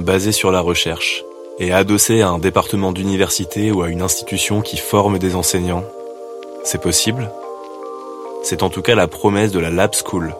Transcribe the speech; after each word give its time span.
basée 0.00 0.32
sur 0.32 0.50
la 0.50 0.60
recherche, 0.60 1.24
et 1.58 1.72
adossée 1.72 2.22
à 2.22 2.28
un 2.28 2.38
département 2.38 2.92
d'université 2.92 3.70
ou 3.72 3.82
à 3.82 3.88
une 3.88 4.02
institution 4.02 4.60
qui 4.60 4.76
forme 4.76 5.18
des 5.18 5.34
enseignants. 5.34 5.84
C'est 6.64 6.80
possible? 6.80 7.30
C'est 8.42 8.62
en 8.62 8.70
tout 8.70 8.82
cas 8.82 8.94
la 8.94 9.08
promesse 9.08 9.52
de 9.52 9.58
la 9.58 9.70
Lab 9.70 9.92
School. 9.94 10.34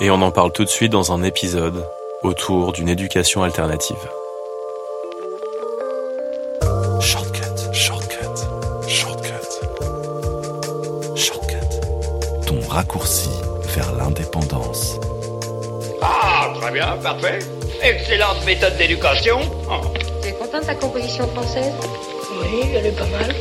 Et 0.00 0.10
on 0.10 0.20
en 0.22 0.30
parle 0.30 0.52
tout 0.52 0.64
de 0.64 0.68
suite 0.68 0.92
dans 0.92 1.12
un 1.12 1.22
épisode 1.22 1.86
autour 2.22 2.72
d'une 2.72 2.88
éducation 2.88 3.42
alternative. 3.42 3.96
Shortcut, 7.00 7.72
shortcut, 7.72 8.16
shortcut. 8.88 9.32
Shortcut. 11.14 12.46
Ton 12.46 12.60
raccourci 12.68 13.30
vers 13.76 13.94
l'indépendance. 13.94 14.98
Ah, 16.02 16.52
très 16.60 16.72
bien, 16.72 16.96
parfait. 17.02 17.38
Excellente 17.82 18.44
méthode 18.46 18.76
d'éducation. 18.76 19.40
Oh. 19.70 19.86
Tu 20.22 20.28
es 20.28 20.32
content 20.32 20.60
de 20.60 20.64
ta 20.64 20.74
composition 20.74 21.26
française? 21.28 21.72
Oui, 22.42 22.70
elle 22.74 22.86
est 22.86 22.96
pas 22.96 23.06
mal. 23.06 23.34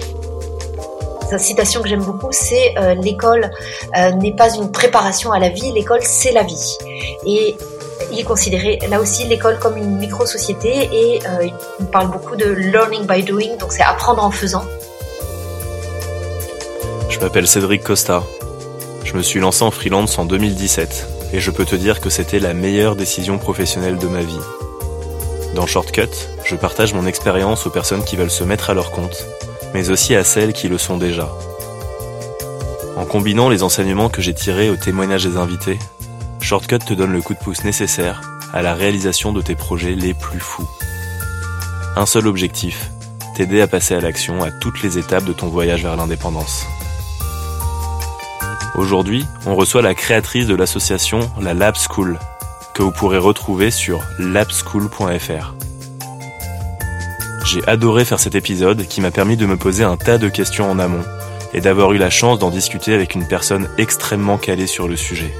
Sa 1.29 1.37
citation 1.37 1.81
que 1.81 1.87
j'aime 1.87 2.03
beaucoup, 2.03 2.31
c'est 2.31 2.77
euh, 2.77 2.93
l'école 2.95 3.49
euh, 3.97 4.11
n'est 4.11 4.35
pas 4.35 4.53
une 4.55 4.71
préparation 4.71 5.31
à 5.31 5.39
la 5.39 5.49
vie, 5.49 5.71
l'école 5.71 6.01
c'est 6.03 6.31
la 6.31 6.43
vie. 6.43 6.77
Et 7.25 7.55
il 8.11 8.19
est 8.19 8.23
considéré 8.23 8.79
là 8.89 8.99
aussi 8.99 9.25
l'école 9.25 9.57
comme 9.59 9.77
une 9.77 9.97
micro-société 9.97 10.89
et 10.91 11.21
euh, 11.25 11.47
il 11.79 11.85
parle 11.87 12.11
beaucoup 12.11 12.35
de 12.35 12.45
learning 12.45 13.07
by 13.07 13.23
doing, 13.23 13.55
donc 13.57 13.71
c'est 13.71 13.83
apprendre 13.83 14.23
en 14.23 14.31
faisant. 14.31 14.63
Je 17.09 17.19
m'appelle 17.19 17.47
Cédric 17.47 17.83
Costa. 17.83 18.23
Je 19.03 19.13
me 19.13 19.21
suis 19.21 19.39
lancé 19.39 19.63
en 19.63 19.71
freelance 19.71 20.17
en 20.19 20.25
2017 20.25 21.22
et 21.33 21.39
je 21.39 21.51
peux 21.51 21.65
te 21.65 21.75
dire 21.75 21.99
que 21.99 22.11
c'était 22.11 22.39
la 22.39 22.53
meilleure 22.53 22.95
décision 22.95 23.39
professionnelle 23.39 23.97
de 23.97 24.07
ma 24.07 24.21
vie. 24.21 24.39
Dans 25.55 25.65
Shortcut, 25.65 26.29
je 26.45 26.55
partage 26.55 26.93
mon 26.93 27.07
expérience 27.07 27.65
aux 27.65 27.71
personnes 27.71 28.03
qui 28.03 28.15
veulent 28.15 28.31
se 28.31 28.43
mettre 28.43 28.69
à 28.69 28.75
leur 28.75 28.91
compte, 28.91 29.25
mais 29.73 29.89
aussi 29.89 30.15
à 30.15 30.23
celles 30.23 30.53
qui 30.53 30.69
le 30.69 30.77
sont 30.77 30.97
déjà. 30.97 31.29
En 32.95 33.05
combinant 33.05 33.49
les 33.49 33.63
enseignements 33.63 34.09
que 34.09 34.21
j'ai 34.21 34.35
tirés 34.35 34.69
au 34.69 34.75
témoignage 34.75 35.25
des 35.25 35.37
invités, 35.37 35.79
Shortcut 36.39 36.79
te 36.79 36.93
donne 36.93 37.11
le 37.11 37.21
coup 37.21 37.33
de 37.33 37.39
pouce 37.39 37.63
nécessaire 37.63 38.21
à 38.53 38.61
la 38.61 38.75
réalisation 38.75 39.33
de 39.33 39.41
tes 39.41 39.55
projets 39.55 39.95
les 39.95 40.13
plus 40.13 40.39
fous. 40.39 40.69
Un 41.95 42.05
seul 42.05 42.27
objectif, 42.27 42.91
t'aider 43.35 43.61
à 43.61 43.67
passer 43.67 43.95
à 43.95 43.99
l'action 43.99 44.43
à 44.43 44.51
toutes 44.51 44.83
les 44.83 44.99
étapes 44.99 45.25
de 45.25 45.33
ton 45.33 45.47
voyage 45.47 45.81
vers 45.81 45.95
l'indépendance. 45.95 46.67
Aujourd'hui, 48.75 49.23
on 49.45 49.55
reçoit 49.55 49.83
la 49.83 49.93
créatrice 49.93 50.47
de 50.47 50.55
l'association 50.55 51.19
La 51.39 51.53
Lab 51.53 51.75
School, 51.75 52.17
que 52.73 52.81
vous 52.81 52.91
pourrez 52.91 53.19
retrouver 53.19 53.69
sur 53.69 54.01
labschool.fr. 54.17 55.53
J'ai 57.45 57.67
adoré 57.67 58.03
faire 58.03 58.19
cet 58.19 58.33
épisode 58.33 58.87
qui 58.87 58.99
m'a 58.99 59.11
permis 59.11 59.37
de 59.37 59.45
me 59.45 59.57
poser 59.57 59.83
un 59.83 59.95
tas 59.95 60.17
de 60.17 60.27
questions 60.27 60.71
en 60.71 60.79
amont 60.79 61.03
et 61.53 61.61
d'avoir 61.61 61.93
eu 61.93 61.99
la 61.99 62.09
chance 62.09 62.39
d'en 62.39 62.49
discuter 62.49 62.95
avec 62.95 63.13
une 63.13 63.27
personne 63.27 63.69
extrêmement 63.77 64.39
calée 64.39 64.65
sur 64.65 64.87
le 64.87 64.95
sujet. 64.95 65.31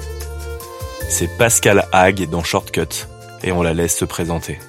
C'est 1.10 1.36
Pascal 1.40 1.88
Hague 1.92 2.30
dans 2.30 2.44
Shortcut 2.44 3.08
et 3.44 3.52
on 3.52 3.64
la 3.64 3.74
laisse 3.74 3.98
se 3.98 4.06
présenter. 4.06 4.60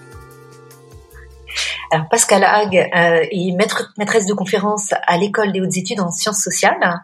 Alors 1.90 2.08
Pascal 2.08 2.42
Hague 2.44 2.76
euh, 2.76 3.26
est 3.30 3.54
maître, 3.56 3.92
maîtresse 3.98 4.26
de 4.26 4.32
conférence 4.32 4.94
à 5.06 5.18
l'école 5.18 5.52
des 5.52 5.60
hautes 5.60 5.76
études 5.76 6.00
en 6.00 6.10
sciences 6.10 6.42
sociales, 6.42 7.02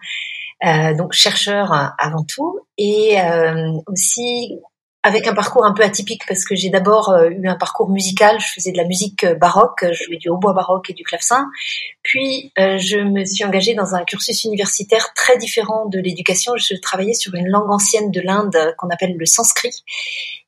euh, 0.65 0.95
donc 0.95 1.13
chercheur 1.13 1.73
avant 1.99 2.25
tout, 2.25 2.61
et 2.79 3.21
euh, 3.21 3.73
aussi 3.87 4.61
avec 5.03 5.27
un 5.27 5.35
parcours 5.35 5.65
un 5.65 5.73
peu 5.73 5.83
atypique 5.83 6.23
parce 6.29 6.45
que 6.45 6.55
j'ai 6.55 6.69
d'abord 6.69 7.09
euh, 7.11 7.31
eu 7.31 7.49
un 7.49 7.57
parcours 7.57 7.89
musical, 7.89 8.39
je 8.39 8.53
faisais 8.55 8.71
de 8.71 8.77
la 8.77 8.85
musique 8.85 9.25
euh, 9.25 9.35
baroque, 9.35 9.85
je 9.93 10.05
jouais 10.05 10.19
du 10.19 10.29
hautbois 10.29 10.53
baroque 10.53 10.91
et 10.91 10.93
du 10.93 11.05
clavecin, 11.05 11.47
puis 12.03 12.53
euh, 12.59 12.77
je 12.77 12.99
me 12.99 13.25
suis 13.25 13.45
engagée 13.45 13.75
dans 13.75 13.95
un 13.95 14.05
cursus 14.05 14.45
universitaire 14.45 15.15
très 15.15 15.39
différent 15.39 15.87
de 15.87 15.99
l'éducation, 15.99 16.53
je 16.57 16.75
travaillais 16.75 17.15
sur 17.15 17.35
une 17.35 17.49
langue 17.49 17.71
ancienne 17.71 18.11
de 18.11 18.21
l'Inde 18.21 18.75
qu'on 18.77 18.91
appelle 18.91 19.17
le 19.17 19.27
sanskrit 19.27 19.85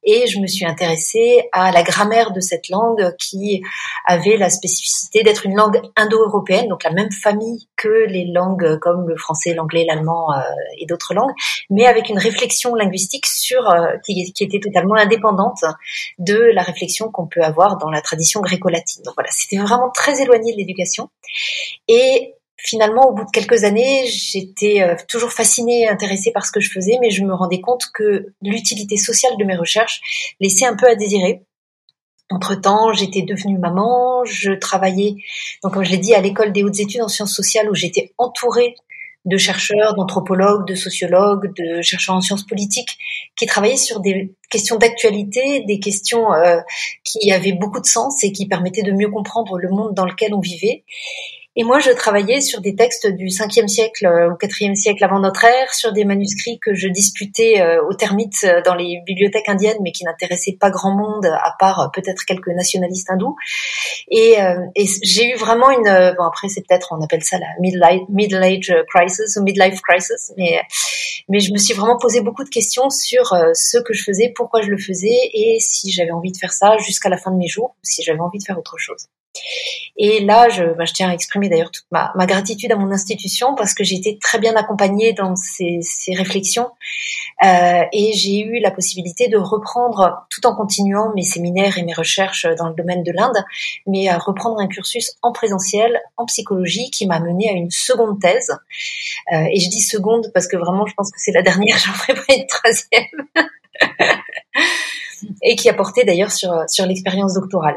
et 0.05 0.27
je 0.27 0.39
me 0.39 0.47
suis 0.47 0.65
intéressée 0.65 1.49
à 1.53 1.71
la 1.71 1.83
grammaire 1.83 2.33
de 2.33 2.41
cette 2.41 2.69
langue 2.69 3.15
qui 3.19 3.63
avait 4.05 4.37
la 4.37 4.51
spécificité 4.51 5.23
d'être 5.23 5.47
une 5.47 5.57
langue 5.57 5.81
indo-européenne, 5.97 6.69
donc 6.69 6.85
la 6.85 6.91
même 6.91 7.11
famille 7.13 7.69
que 7.77 8.07
les 8.09 8.27
langues 8.33 8.79
comme 8.81 9.09
le 9.09 9.17
français, 9.17 9.55
l'anglais, 9.55 9.85
l'allemand 9.87 10.33
euh, 10.33 10.41
et 10.79 10.87
d'autres 10.87 11.15
langues, 11.15 11.33
mais 11.71 11.87
avec 11.87 12.09
une 12.09 12.19
réflexion 12.19 12.75
linguistique 12.75 13.27
sur 13.27 13.71
euh, 13.71 13.97
qui, 14.05 14.33
qui, 14.33 14.45
était 14.45 14.61
totalement 14.61 14.97
indépendante 14.97 15.65
de 16.19 16.37
la 16.37 16.63
réflexion 16.63 17.11
qu'on 17.11 17.27
peut 17.27 17.43
avoir 17.43 17.79
dans 17.79 17.91
la 17.91 18.01
tradition 18.01 18.41
gréco-latine. 18.41 19.03
Donc 19.05 19.15
voilà, 19.15 19.31
c'était 19.33 19.59
vraiment 19.59 19.91
très 19.91 20.21
éloigné 20.21 20.53
de 20.53 20.59
l'éducation 20.59 21.09
et 21.89 22.35
finalement, 22.65 23.09
au 23.09 23.13
bout 23.13 23.25
de 23.25 23.31
quelques 23.31 23.65
années, 23.65 24.07
j'étais 24.07 24.83
euh, 24.83 24.95
toujours 25.09 25.33
fascinée, 25.33 25.89
intéressée 25.89 26.33
par 26.33 26.47
ce 26.47 26.53
que 26.53 26.61
je 26.61 26.71
faisais, 26.71 26.99
mais 27.01 27.11
je 27.11 27.25
me 27.25 27.35
rendais 27.35 27.61
compte 27.61 27.85
que 27.93 28.33
l'utilité 28.43 28.97
sociale 28.97 29.33
de 29.39 29.45
mes 29.45 29.57
recherches 29.57 30.01
laissait 30.41 30.67
un 30.67 30.77
peu 30.77 30.89
à 30.89 30.95
désirer. 30.95 31.43
Entre-temps, 32.31 32.93
j'étais 32.93 33.23
devenue 33.23 33.59
maman, 33.59 34.25
je 34.25 34.53
travaillais, 34.53 35.17
donc 35.63 35.75
comme 35.75 35.85
je 35.85 35.91
l'ai 35.91 35.99
dit, 35.99 36.15
à 36.15 36.21
l'école 36.21 36.53
des 36.53 36.63
hautes 36.63 36.81
études 36.81 37.03
en 37.03 37.09
sciences 37.09 37.35
sociales 37.35 37.69
où 37.71 37.75
j'étais 37.75 38.15
entourée 38.17 38.75
de 39.25 39.37
chercheurs, 39.37 39.95
d'anthropologues, 39.95 40.67
de 40.67 40.75
sociologues, 40.75 41.53
de 41.57 41.81
chercheurs 41.83 42.17
en 42.17 42.21
sciences 42.21 42.45
politiques 42.45 42.99
qui 43.37 43.47
travaillaient 43.47 43.77
sur 43.77 44.01
des 44.01 44.35
questions 44.51 44.77
d'actualité, 44.77 45.65
des 45.67 45.79
questions 45.79 46.33
euh, 46.33 46.61
qui 47.05 47.31
avaient 47.31 47.53
beaucoup 47.53 47.81
de 47.81 47.87
sens 47.87 48.25
et 48.25 48.33
qui 48.33 48.47
permettaient 48.47 48.83
de 48.83 48.93
mieux 48.93 49.11
comprendre 49.11 49.59
le 49.59 49.69
monde 49.69 49.95
dans 49.95 50.07
lequel 50.07 50.35
on 50.35 50.41
vivait. 50.41 50.85
Et 51.55 51.65
moi, 51.65 51.81
je 51.81 51.91
travaillais 51.91 52.41
sur 52.41 52.63
des 52.63 52.75
textes 52.75 53.07
du 53.07 53.27
5e 53.27 53.69
siècle 53.69 54.07
euh, 54.07 54.33
au 54.33 54.37
4e 54.37 54.75
siècle 54.75 55.05
avant 55.05 55.21
notre 55.21 55.45
ère, 55.45 55.75
sur 55.75 55.93
des 55.93 56.07
manuscrits 56.07 56.59
que 56.59 56.73
je 56.73 56.89
disputais 56.89 57.61
euh, 57.61 57.85
aux 57.87 57.93
termites 57.93 58.45
euh, 58.45 58.63
dans 58.63 58.75
les 58.75 59.03
bibliothèques 59.05 59.51
indiennes, 59.51 59.77
mais 59.83 59.93
qui 59.93 60.05
n'intéressaient 60.05 60.57
pas 60.59 60.71
grand 60.71 60.97
monde, 60.97 61.27
à 61.27 61.55
part 61.59 61.91
peut-être 61.93 62.25
quelques 62.25 62.49
nationalistes 62.49 63.11
hindous. 63.11 63.37
Et, 64.11 64.37
et 64.75 64.87
j'ai 65.03 65.33
eu 65.33 65.37
vraiment 65.37 65.71
une... 65.71 66.15
Bon, 66.17 66.25
après, 66.25 66.49
c'est 66.49 66.67
peut-être, 66.67 66.89
on 66.93 67.03
appelle 67.03 67.23
ça 67.23 67.39
la 67.39 67.47
middle 67.61 68.43
age 68.43 68.75
crisis 68.89 69.37
ou 69.37 69.43
midlife 69.43 69.81
crisis, 69.83 70.33
mais, 70.37 70.61
mais 71.29 71.41
je 71.41 71.53
me 71.53 71.59
suis 71.59 71.75
vraiment 71.75 71.99
posé 71.99 72.21
beaucoup 72.21 72.45
de 72.45 72.51
questions 72.51 72.91
sur 72.91 73.35
ce 73.55 73.79
que 73.79 73.93
je 73.93 74.03
faisais, 74.03 74.33
pourquoi 74.35 74.63
je 74.63 74.69
le 74.69 74.79
faisais, 74.79 75.19
et 75.33 75.59
si 75.61 75.91
j'avais 75.91 76.13
envie 76.13 76.33
de 76.33 76.37
faire 76.37 76.53
ça 76.53 76.77
jusqu'à 76.79 77.09
la 77.09 77.17
fin 77.17 77.31
de 77.31 77.37
mes 77.37 77.49
jours, 77.49 77.75
ou 77.77 77.85
si 77.85 78.03
j'avais 78.03 78.21
envie 78.21 78.39
de 78.39 78.45
faire 78.45 78.59
autre 78.59 78.77
chose. 78.79 79.07
Et 79.97 80.21
là, 80.21 80.49
je, 80.49 80.65
bah, 80.65 80.85
je 80.85 80.93
tiens 80.93 81.11
à 81.11 81.15
exprimer 81.15 81.49
d'ailleurs 81.49 81.71
toute 81.71 81.87
ma, 81.91 82.13
ma, 82.17 82.27
gratitude 82.27 82.73
à 82.73 82.77
mon 82.77 82.91
institution 82.91 83.55
parce 83.55 83.75
que 83.75 83.85
j'ai 83.85 83.97
été 83.97 84.19
très 84.19 84.39
bien 84.39 84.55
accompagnée 84.57 85.13
dans 85.13 85.37
ces, 85.37 85.81
ces 85.83 86.15
réflexions 86.15 86.71
euh, 87.45 87.83
et 87.93 88.13
j'ai 88.15 88.41
eu 88.41 88.61
la 88.61 88.71
possibilité 88.71 89.29
de 89.29 89.37
reprendre, 89.37 90.27
tout 90.31 90.47
en 90.47 90.55
continuant 90.55 91.13
mes 91.15 91.23
séminaires 91.23 91.79
et 91.79 91.83
mes 91.83 91.93
recherches 91.93 92.47
dans 92.59 92.69
le 92.69 92.75
domaine 92.75 93.03
de 93.03 93.13
l'Inde, 93.13 93.45
mais 93.87 94.09
à 94.09 94.19
reprendre 94.19 94.61
un 94.61 94.67
cursus 94.67 95.13
en 95.23 95.33
présentiel, 95.33 96.01
en 96.17 96.27
psychologie, 96.27 96.91
qui 96.91 97.07
m'a 97.07 97.21
mené 97.21 97.51
à 97.51 97.53
une 97.53 97.71
seconde 97.71 98.21
thèse. 98.21 98.51
Euh, 99.33 99.45
et 99.53 99.61
je 99.61 99.69
dis 99.69 99.83
seconde 99.83 100.31
parce 100.33 100.49
que 100.49 100.57
vraiment, 100.57 100.87
je 100.87 100.95
pense 100.95 101.11
que 101.11 101.19
c'est 101.19 101.33
la 101.33 101.43
dernière, 101.43 101.77
j'en 101.85 101.93
ferai 101.93 102.15
pas 102.15 102.35
une 102.35 102.47
troisième. 102.47 103.29
et 105.43 105.57
qui 105.57 105.69
a 105.69 105.75
porté 105.75 106.05
d'ailleurs 106.05 106.33
sur, 106.33 106.53
sur 106.69 106.87
l'expérience 106.87 107.35
doctorale. 107.35 107.77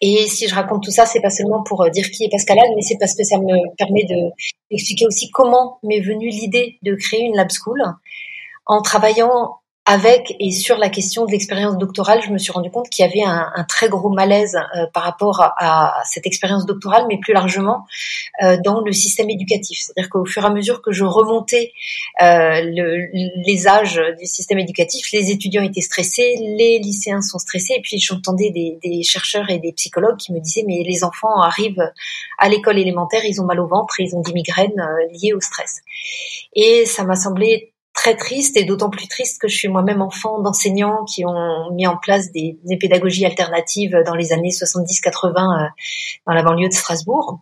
Et 0.00 0.26
si 0.26 0.48
je 0.48 0.54
raconte 0.54 0.84
tout 0.84 0.90
ça, 0.90 1.06
c'est 1.06 1.20
pas 1.20 1.30
seulement 1.30 1.62
pour 1.62 1.82
euh, 1.82 1.90
dire 1.90 2.10
qui 2.10 2.24
est 2.24 2.28
Pascal 2.30 2.58
Hague, 2.58 2.72
mais 2.76 2.82
c'est 2.82 2.98
parce 2.98 3.14
que 3.14 3.24
ça 3.24 3.38
me 3.38 3.76
permet 3.76 4.04
de 4.04 4.30
d'expliquer 4.70 5.06
aussi 5.06 5.30
comment 5.30 5.78
m'est 5.82 6.00
venue 6.00 6.28
l'idée 6.28 6.78
de 6.82 6.94
créer 6.94 7.22
une 7.22 7.36
lab 7.36 7.48
school 7.50 7.82
en 8.66 8.82
travaillant 8.82 9.58
avec 9.88 10.34
et 10.40 10.50
sur 10.50 10.78
la 10.78 10.88
question 10.88 11.26
de 11.26 11.30
l'expérience 11.30 11.78
doctorale, 11.78 12.20
je 12.20 12.32
me 12.32 12.38
suis 12.38 12.50
rendu 12.50 12.72
compte 12.72 12.90
qu'il 12.90 13.04
y 13.04 13.08
avait 13.08 13.22
un, 13.22 13.64
très 13.68 13.88
gros 13.88 14.10
malaise 14.10 14.56
euh, 14.56 14.86
par 14.92 15.04
rapport 15.04 15.40
à, 15.40 16.02
cette 16.04 16.26
expérience 16.26 16.66
doctorale, 16.66 17.06
mais 17.08 17.18
plus 17.18 17.32
largement 17.32 17.86
euh, 18.42 18.56
dans 18.64 18.80
le 18.80 18.90
système 18.90 19.30
éducatif. 19.30 19.78
C'est-à-dire 19.78 20.10
qu'au 20.10 20.24
fur 20.24 20.42
et 20.42 20.46
à 20.46 20.50
mesure 20.50 20.82
que 20.82 20.90
je 20.90 21.04
remontais 21.04 21.72
euh, 22.20 22.62
le, 22.64 23.06
les 23.46 23.68
âges 23.68 24.02
du 24.18 24.26
système 24.26 24.58
éducatif, 24.58 25.12
les 25.12 25.30
étudiants 25.30 25.62
étaient 25.62 25.80
stressés, 25.80 26.34
les 26.40 26.80
lycéens 26.80 27.22
sont 27.22 27.38
stressés, 27.38 27.74
et 27.76 27.80
puis 27.80 28.00
j'entendais 28.00 28.50
des, 28.50 28.78
des 28.82 29.04
chercheurs 29.04 29.48
et 29.50 29.60
des 29.60 29.72
psychologues 29.72 30.16
qui 30.16 30.32
me 30.32 30.40
disaient 30.40 30.64
mais 30.66 30.82
les 30.82 31.04
enfants 31.04 31.40
arrivent 31.40 31.92
à 32.38 32.48
l'école 32.48 32.78
élémentaire, 32.78 33.20
ils 33.24 33.40
ont 33.40 33.44
mal 33.44 33.60
au 33.60 33.68
ventre, 33.68 34.00
ils 34.00 34.16
ont 34.16 34.20
des 34.20 34.32
migraines 34.32 34.84
liées 35.12 35.32
au 35.32 35.40
stress. 35.40 35.82
Et 36.54 36.86
ça 36.86 37.04
m'a 37.04 37.14
semblé 37.14 37.72
très 37.96 38.14
triste 38.14 38.56
et 38.56 38.64
d'autant 38.64 38.90
plus 38.90 39.08
triste 39.08 39.40
que 39.40 39.48
je 39.48 39.56
suis 39.56 39.68
moi-même 39.68 40.02
enfant 40.02 40.40
d'enseignants 40.40 41.04
qui 41.04 41.24
ont 41.24 41.72
mis 41.72 41.86
en 41.86 41.96
place 41.96 42.30
des, 42.30 42.58
pédagogies 42.78 43.24
alternatives 43.24 43.96
dans 44.06 44.14
les 44.14 44.32
années 44.32 44.50
70-80 44.50 45.26
euh, 45.26 45.68
dans 46.26 46.34
la 46.34 46.42
banlieue 46.44 46.68
de 46.68 46.74
Strasbourg. 46.74 47.40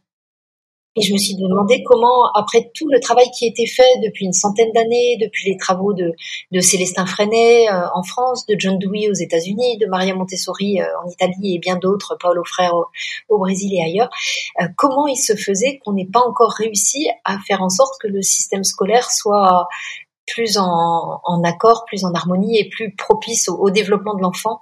Et 0.96 1.02
je 1.02 1.12
me 1.12 1.18
suis 1.18 1.34
demandé 1.34 1.82
comment, 1.82 2.30
après 2.36 2.70
tout 2.72 2.88
le 2.88 3.00
travail 3.00 3.26
qui 3.36 3.46
a 3.46 3.48
été 3.48 3.66
fait 3.66 3.82
depuis 4.04 4.26
une 4.26 4.32
centaine 4.32 4.70
d'années, 4.72 5.18
depuis 5.20 5.50
les 5.50 5.56
travaux 5.56 5.92
de, 5.92 6.12
Célestin 6.60 7.04
Freinet 7.04 7.68
euh, 7.68 7.86
en 7.92 8.04
France, 8.04 8.46
de 8.46 8.54
John 8.56 8.78
Dewey 8.78 9.10
aux 9.10 9.14
États-Unis, 9.14 9.78
de 9.78 9.86
Maria 9.86 10.14
Montessori 10.14 10.80
euh, 10.80 10.84
en 11.04 11.10
Italie 11.10 11.56
et 11.56 11.58
bien 11.58 11.74
d'autres, 11.74 12.16
Paolo 12.20 12.44
Frère 12.44 12.74
au, 13.28 13.38
Brésil 13.38 13.74
et 13.74 13.82
ailleurs, 13.82 14.08
comment 14.76 15.08
il 15.08 15.16
se 15.16 15.34
faisait 15.34 15.80
qu'on 15.84 15.94
n'ait 15.94 16.08
pas 16.10 16.20
encore 16.20 16.52
réussi 16.52 17.08
à 17.24 17.38
faire 17.40 17.60
en 17.60 17.70
sorte 17.70 17.94
que 18.00 18.06
le 18.06 18.22
système 18.22 18.62
scolaire 18.62 19.10
soit 19.10 19.66
plus 20.26 20.58
en, 20.58 21.42
accord, 21.44 21.84
plus 21.86 22.04
en 22.04 22.14
harmonie 22.14 22.58
et 22.58 22.68
plus 22.68 22.94
propice 22.94 23.48
au, 23.48 23.70
développement 23.70 24.14
de 24.14 24.22
l'enfant. 24.22 24.60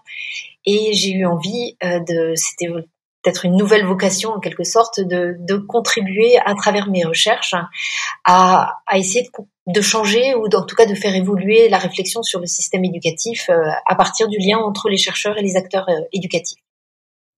Et 0.64 0.92
j'ai 0.92 1.12
eu 1.12 1.26
envie 1.26 1.76
euh, 1.84 2.00
de, 2.00 2.34
c'était 2.36 2.68
peut-être 3.22 3.44
une 3.44 3.56
nouvelle 3.56 3.86
vocation 3.86 4.30
en 4.30 4.40
quelque 4.40 4.64
sorte, 4.64 5.00
de, 5.00 5.56
contribuer 5.56 6.38
à 6.44 6.54
travers 6.54 6.88
mes 6.88 7.04
recherches 7.04 7.54
à, 8.24 8.78
à 8.86 8.98
essayer 8.98 9.22
de, 9.22 9.72
de, 9.72 9.80
changer 9.80 10.34
ou 10.34 10.46
en 10.46 10.62
tout 10.62 10.74
cas 10.74 10.86
de 10.86 10.94
faire 10.94 11.14
évoluer 11.14 11.68
la 11.68 11.78
réflexion 11.78 12.22
sur 12.22 12.40
le 12.40 12.46
système 12.46 12.84
éducatif 12.84 13.48
euh, 13.48 13.70
à 13.86 13.94
partir 13.94 14.28
du 14.28 14.38
lien 14.38 14.58
entre 14.58 14.88
les 14.88 14.98
chercheurs 14.98 15.38
et 15.38 15.42
les 15.42 15.56
acteurs 15.56 15.88
euh, 15.88 16.00
éducatifs. 16.12 16.58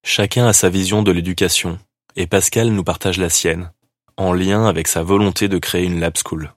Chacun 0.05 0.47
a 0.47 0.53
sa 0.53 0.69
vision 0.69 1.03
de 1.03 1.13
l'éducation 1.13 1.79
et 2.17 2.27
Pascal 2.27 2.69
nous 2.69 2.85
partage 2.85 3.19
la 3.19 3.29
sienne, 3.29 3.71
en 4.17 4.33
lien 4.33 4.67
avec 4.67 4.89
sa 4.89 5.03
volonté 5.03 5.49
de 5.49 5.59
créer 5.59 5.85
une 5.85 6.01
lab 6.01 6.15
school. 6.17 6.53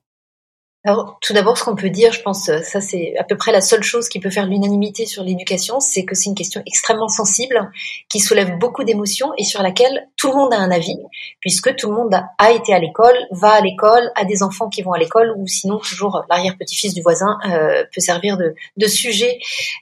Alors, 0.88 1.18
tout 1.20 1.34
d'abord, 1.34 1.58
ce 1.58 1.66
qu'on 1.66 1.76
peut 1.76 1.90
dire, 1.90 2.14
je 2.14 2.22
pense, 2.22 2.48
euh, 2.48 2.62
ça 2.62 2.80
c'est 2.80 3.14
à 3.18 3.26
peu 3.26 3.36
près 3.36 3.52
la 3.52 3.60
seule 3.60 3.84
chose 3.84 4.08
qui 4.08 4.22
peut 4.22 4.30
faire 4.30 4.46
l'unanimité 4.46 5.06
sur 5.06 5.22
l'éducation, 5.22 5.82
c'est 5.82 6.06
que 6.06 6.16
c'est 6.16 6.30
une 6.30 6.36
question 6.36 6.64
extrêmement 6.66 7.10
sensible, 7.10 7.70
qui 8.08 8.22
soulève 8.22 8.58
beaucoup 8.58 8.86
d'émotions 8.86 9.34
et 9.38 9.44
sur 9.44 9.62
laquelle 9.62 10.08
tout 10.18 10.30
le 10.30 10.36
monde 10.36 10.52
a 10.52 10.58
un 10.58 10.72
avis, 10.72 10.98
puisque 11.40 11.76
tout 11.76 11.90
le 11.92 11.96
monde 11.96 12.20
a, 12.40 12.52
été 12.52 12.74
à 12.74 12.80
l'école, 12.80 13.16
va 13.32 13.52
à 13.52 13.62
l'école, 13.62 14.12
a 14.16 14.26
des 14.26 14.42
enfants 14.42 14.68
qui 14.68 14.82
vont 14.82 14.92
à 14.92 14.98
l'école, 14.98 15.32
ou 15.38 15.46
sinon 15.46 15.78
toujours 15.78 16.24
l'arrière-petit-fils 16.28 16.96
du 16.96 17.04
voisin 17.04 17.38
euh, 17.46 17.84
peut 17.94 18.02
servir 18.02 18.36
de, 18.38 18.88
sujet 18.88 19.38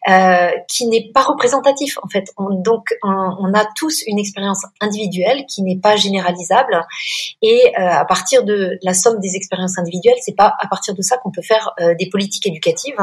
euh, 0.09 0.49
qui 0.67 0.87
n'est 0.87 1.09
pas 1.13 1.21
représentatif 1.21 1.97
en 2.03 2.09
fait. 2.09 2.25
donc, 2.37 2.93
on, 3.01 3.53
a 3.53 3.65
tous 3.77 4.03
une 4.07 4.19
expérience 4.19 4.65
individuelle 4.81 5.45
qui 5.45 5.61
n'est 5.61 5.77
pas 5.77 5.95
généralisable, 5.95 6.85
et 7.41 7.71
euh, 7.79 7.81
à 7.81 8.03
partir 8.03 8.43
de 8.43 8.77
la 8.83 8.93
somme 8.93 9.19
des 9.19 9.35
expériences 9.35 9.77
individuelles, 9.77 10.17
c'est 10.21 10.35
pas 10.35 10.53
à 10.59 10.67
partir 10.67 10.93
de 10.93 11.01
ça 11.01 11.17
qu'on 11.17 11.31
peut 11.31 11.41
faire 11.41 11.73
des 11.97 12.09
politiques 12.09 12.47
éducatives. 12.47 12.97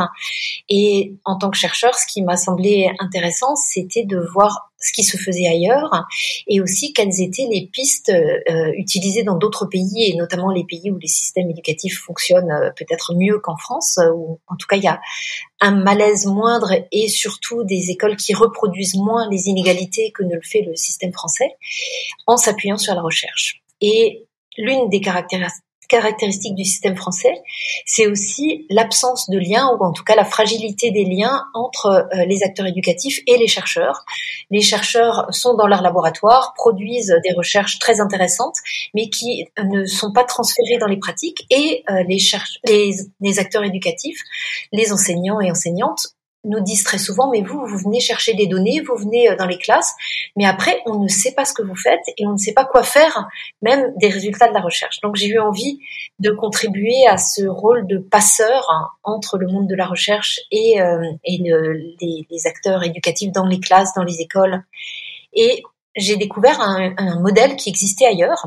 Et 0.68 1.14
en 1.24 1.38
tant 1.38 1.48
que 1.48 1.56
chercheur, 1.56 1.94
ce 1.94 2.06
qui 2.06 2.22
m'a 2.22 2.36
semblé 2.36 2.90
intéressant, 2.98 3.54
c'était 3.56 4.04
de 4.04 4.18
voir 4.18 4.71
ce 4.82 4.92
qui 4.92 5.04
se 5.04 5.16
faisait 5.16 5.46
ailleurs 5.46 6.06
et 6.46 6.60
aussi 6.60 6.92
quelles 6.92 7.20
étaient 7.20 7.48
les 7.50 7.68
pistes 7.72 8.10
euh, 8.10 8.72
utilisées 8.76 9.22
dans 9.22 9.36
d'autres 9.36 9.66
pays 9.66 10.10
et 10.10 10.16
notamment 10.16 10.50
les 10.50 10.64
pays 10.64 10.90
où 10.90 10.98
les 10.98 11.08
systèmes 11.08 11.50
éducatifs 11.50 11.98
fonctionnent 11.98 12.50
euh, 12.50 12.70
peut-être 12.76 13.14
mieux 13.14 13.38
qu'en 13.38 13.56
France 13.56 13.98
où 14.14 14.40
en 14.46 14.56
tout 14.56 14.66
cas 14.66 14.76
il 14.76 14.82
y 14.82 14.88
a 14.88 15.00
un 15.60 15.70
malaise 15.70 16.26
moindre 16.26 16.72
et 16.90 17.08
surtout 17.08 17.64
des 17.64 17.90
écoles 17.90 18.16
qui 18.16 18.34
reproduisent 18.34 18.96
moins 18.96 19.28
les 19.30 19.46
inégalités 19.46 20.10
que 20.12 20.24
ne 20.24 20.34
le 20.34 20.42
fait 20.42 20.62
le 20.62 20.74
système 20.74 21.12
français 21.12 21.56
en 22.26 22.36
s'appuyant 22.36 22.78
sur 22.78 22.94
la 22.94 23.00
recherche. 23.00 23.62
Et 23.80 24.26
l'une 24.56 24.88
des 24.88 25.00
caractéristiques 25.00 25.62
caractéristique 25.92 26.54
du 26.54 26.64
système 26.64 26.96
français, 26.96 27.34
c'est 27.84 28.06
aussi 28.06 28.66
l'absence 28.70 29.28
de 29.28 29.38
lien, 29.38 29.68
ou 29.74 29.84
en 29.84 29.92
tout 29.92 30.04
cas 30.04 30.16
la 30.16 30.24
fragilité 30.24 30.90
des 30.90 31.04
liens 31.04 31.44
entre 31.52 31.86
euh, 31.86 32.24
les 32.24 32.42
acteurs 32.42 32.66
éducatifs 32.66 33.20
et 33.26 33.36
les 33.36 33.46
chercheurs. 33.46 34.06
Les 34.50 34.62
chercheurs 34.62 35.26
sont 35.30 35.54
dans 35.54 35.66
leur 35.66 35.82
laboratoire, 35.82 36.54
produisent 36.56 37.14
des 37.24 37.34
recherches 37.34 37.78
très 37.78 38.00
intéressantes, 38.00 38.56
mais 38.94 39.10
qui 39.10 39.44
ne 39.62 39.84
sont 39.84 40.12
pas 40.12 40.24
transférées 40.24 40.78
dans 40.78 40.86
les 40.86 40.96
pratiques, 40.98 41.44
et 41.50 41.84
euh, 41.90 42.02
les, 42.08 42.18
les, 42.66 42.94
les 43.20 43.38
acteurs 43.38 43.64
éducatifs, 43.64 44.20
les 44.72 44.92
enseignants 44.92 45.40
et 45.40 45.50
enseignantes 45.50 46.14
nous 46.44 46.60
disent 46.60 46.84
très 46.84 46.98
souvent, 46.98 47.30
mais 47.30 47.42
vous, 47.42 47.64
vous 47.66 47.78
venez 47.78 48.00
chercher 48.00 48.34
des 48.34 48.46
données, 48.46 48.80
vous 48.80 48.96
venez 48.96 49.30
euh, 49.30 49.36
dans 49.36 49.46
les 49.46 49.58
classes, 49.58 49.92
mais 50.36 50.44
après, 50.44 50.80
on 50.86 50.98
ne 50.98 51.08
sait 51.08 51.32
pas 51.32 51.44
ce 51.44 51.52
que 51.52 51.62
vous 51.62 51.76
faites 51.76 52.02
et 52.18 52.26
on 52.26 52.32
ne 52.32 52.38
sait 52.38 52.52
pas 52.52 52.64
quoi 52.64 52.82
faire, 52.82 53.28
même 53.60 53.92
des 53.96 54.08
résultats 54.08 54.48
de 54.48 54.54
la 54.54 54.60
recherche. 54.60 55.00
Donc, 55.00 55.16
j'ai 55.16 55.28
eu 55.28 55.38
envie 55.38 55.78
de 56.18 56.30
contribuer 56.30 57.06
à 57.08 57.16
ce 57.16 57.46
rôle 57.46 57.86
de 57.86 57.98
passeur 57.98 58.66
hein, 58.70 58.88
entre 59.02 59.38
le 59.38 59.46
monde 59.46 59.68
de 59.68 59.74
la 59.74 59.86
recherche 59.86 60.40
et, 60.50 60.80
euh, 60.80 61.02
et 61.24 61.38
les, 61.38 62.46
acteurs 62.46 62.82
éducatifs 62.82 63.30
dans 63.30 63.46
les 63.46 63.60
classes, 63.60 63.94
dans 63.94 64.02
les 64.02 64.20
écoles. 64.20 64.64
Et 65.32 65.62
j'ai 65.94 66.16
découvert 66.16 66.60
un 66.60 67.20
modèle 67.20 67.54
qui 67.56 67.68
existait 67.68 68.06
ailleurs, 68.06 68.46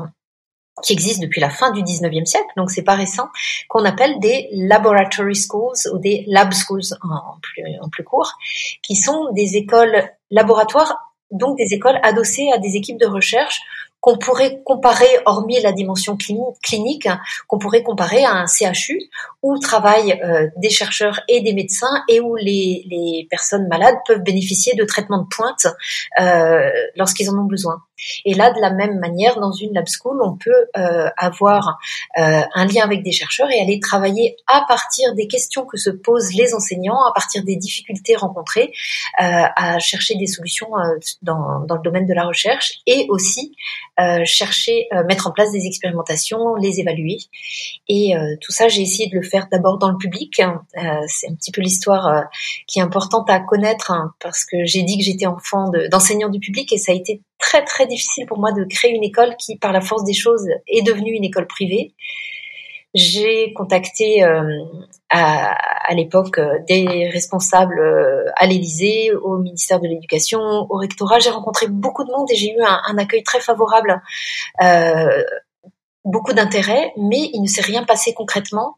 qui 0.82 0.92
existe 0.92 1.20
depuis 1.20 1.40
la 1.40 1.50
fin 1.50 1.70
du 1.70 1.82
19e 1.82 2.26
siècle, 2.26 2.46
donc 2.56 2.70
c'est 2.70 2.82
pas 2.82 2.94
récent, 2.94 3.28
qu'on 3.68 3.84
appelle 3.84 4.18
des 4.20 4.48
laboratory 4.52 5.34
schools 5.34 5.76
ou 5.92 5.98
des 5.98 6.24
lab 6.26 6.52
schools 6.52 6.82
en 7.02 7.88
plus, 7.88 8.04
court, 8.04 8.32
qui 8.82 8.96
sont 8.96 9.32
des 9.32 9.56
écoles 9.56 10.10
laboratoires, 10.30 11.12
donc 11.30 11.56
des 11.56 11.74
écoles 11.74 11.98
adossées 12.02 12.50
à 12.52 12.58
des 12.58 12.76
équipes 12.76 13.00
de 13.00 13.06
recherche 13.06 13.60
qu'on 14.00 14.18
pourrait 14.18 14.62
comparer, 14.64 15.08
hormis 15.24 15.60
la 15.60 15.72
dimension 15.72 16.16
clinique, 16.16 17.08
qu'on 17.48 17.58
pourrait 17.58 17.82
comparer 17.82 18.24
à 18.24 18.34
un 18.34 18.46
CHU 18.46 19.00
où 19.42 19.58
travaillent 19.58 20.20
euh, 20.22 20.46
des 20.56 20.70
chercheurs 20.70 21.20
et 21.28 21.40
des 21.40 21.52
médecins 21.52 22.04
et 22.08 22.20
où 22.20 22.36
les, 22.36 22.86
les 22.88 23.26
personnes 23.28 23.66
malades 23.66 23.96
peuvent 24.06 24.22
bénéficier 24.22 24.74
de 24.74 24.84
traitements 24.84 25.22
de 25.22 25.26
pointe 25.28 25.66
euh, 26.20 26.70
lorsqu'ils 26.94 27.28
en 27.30 27.38
ont 27.38 27.46
besoin. 27.46 27.82
Et 28.24 28.34
là, 28.34 28.52
de 28.52 28.60
la 28.60 28.70
même 28.70 28.98
manière, 28.98 29.40
dans 29.40 29.52
une 29.52 29.72
lab 29.72 29.86
school, 29.86 30.20
on 30.22 30.36
peut 30.36 30.66
euh, 30.76 31.08
avoir 31.16 31.78
euh, 32.18 32.42
un 32.54 32.64
lien 32.66 32.84
avec 32.84 33.02
des 33.02 33.12
chercheurs 33.12 33.50
et 33.50 33.60
aller 33.60 33.80
travailler 33.80 34.36
à 34.46 34.64
partir 34.68 35.14
des 35.14 35.26
questions 35.26 35.64
que 35.64 35.76
se 35.76 35.90
posent 35.90 36.34
les 36.34 36.54
enseignants, 36.54 37.00
à 37.08 37.12
partir 37.14 37.42
des 37.44 37.56
difficultés 37.56 38.16
rencontrées, 38.16 38.72
euh, 39.20 39.44
à 39.56 39.78
chercher 39.78 40.16
des 40.16 40.26
solutions 40.26 40.68
dans, 41.22 41.60
dans, 41.66 41.76
le 41.76 41.82
domaine 41.82 42.06
de 42.06 42.14
la 42.14 42.24
recherche 42.24 42.80
et 42.86 43.06
aussi 43.08 43.54
chercher, 44.24 44.88
mettre 45.08 45.26
en 45.26 45.30
place 45.30 45.52
des 45.52 45.66
expérimentations, 45.66 46.54
les 46.56 46.80
évaluer. 46.80 47.18
Et 47.88 48.12
tout 48.40 48.52
ça, 48.52 48.68
j'ai 48.68 48.82
essayé 48.82 49.08
de 49.08 49.14
le 49.14 49.22
faire 49.22 49.48
d'abord 49.50 49.78
dans 49.78 49.90
le 49.90 49.96
public. 49.96 50.42
C'est 51.06 51.28
un 51.28 51.34
petit 51.34 51.52
peu 51.52 51.60
l'histoire 51.60 52.24
qui 52.66 52.78
est 52.78 52.82
importante 52.82 53.30
à 53.30 53.40
connaître 53.40 53.90
hein, 53.90 54.12
parce 54.20 54.44
que 54.44 54.64
j'ai 54.64 54.82
dit 54.82 54.98
que 54.98 55.04
j'étais 55.04 55.26
enfant 55.26 55.70
d'enseignant 55.90 56.28
du 56.28 56.40
public 56.40 56.72
et 56.72 56.78
ça 56.78 56.92
a 56.92 56.94
été 56.94 57.22
très 57.46 57.64
très 57.64 57.86
difficile 57.86 58.26
pour 58.26 58.38
moi 58.38 58.50
de 58.50 58.64
créer 58.64 58.90
une 58.90 59.04
école 59.04 59.36
qui, 59.36 59.56
par 59.56 59.72
la 59.72 59.80
force 59.80 60.02
des 60.04 60.14
choses, 60.14 60.46
est 60.66 60.82
devenue 60.82 61.12
une 61.12 61.24
école 61.24 61.46
privée. 61.46 61.94
J'ai 62.92 63.52
contacté 63.52 64.24
euh, 64.24 64.64
à, 65.10 65.94
l'époque 65.94 66.38
euh, 66.38 66.58
des 66.66 67.08
responsables 67.12 67.78
euh, 67.78 68.24
à 68.36 68.46
l'Élysée, 68.46 69.12
au 69.12 69.38
ministère 69.38 69.80
de 69.80 69.86
l'Éducation, 69.86 70.40
au 70.40 70.76
rectorat. 70.76 71.20
J'ai 71.20 71.30
rencontré 71.30 71.68
beaucoup 71.68 72.04
de 72.04 72.10
monde 72.10 72.28
et 72.32 72.34
j'ai 72.34 72.52
eu 72.52 72.60
un, 72.62 72.98
accueil 72.98 73.22
très 73.22 73.40
favorable, 73.40 74.02
beaucoup 76.04 76.32
d'intérêt, 76.32 76.92
mais 76.96 77.30
il 77.32 77.42
ne 77.42 77.48
s'est 77.48 77.62
rien 77.62 77.84
passé 77.84 78.12
concrètement. 78.14 78.76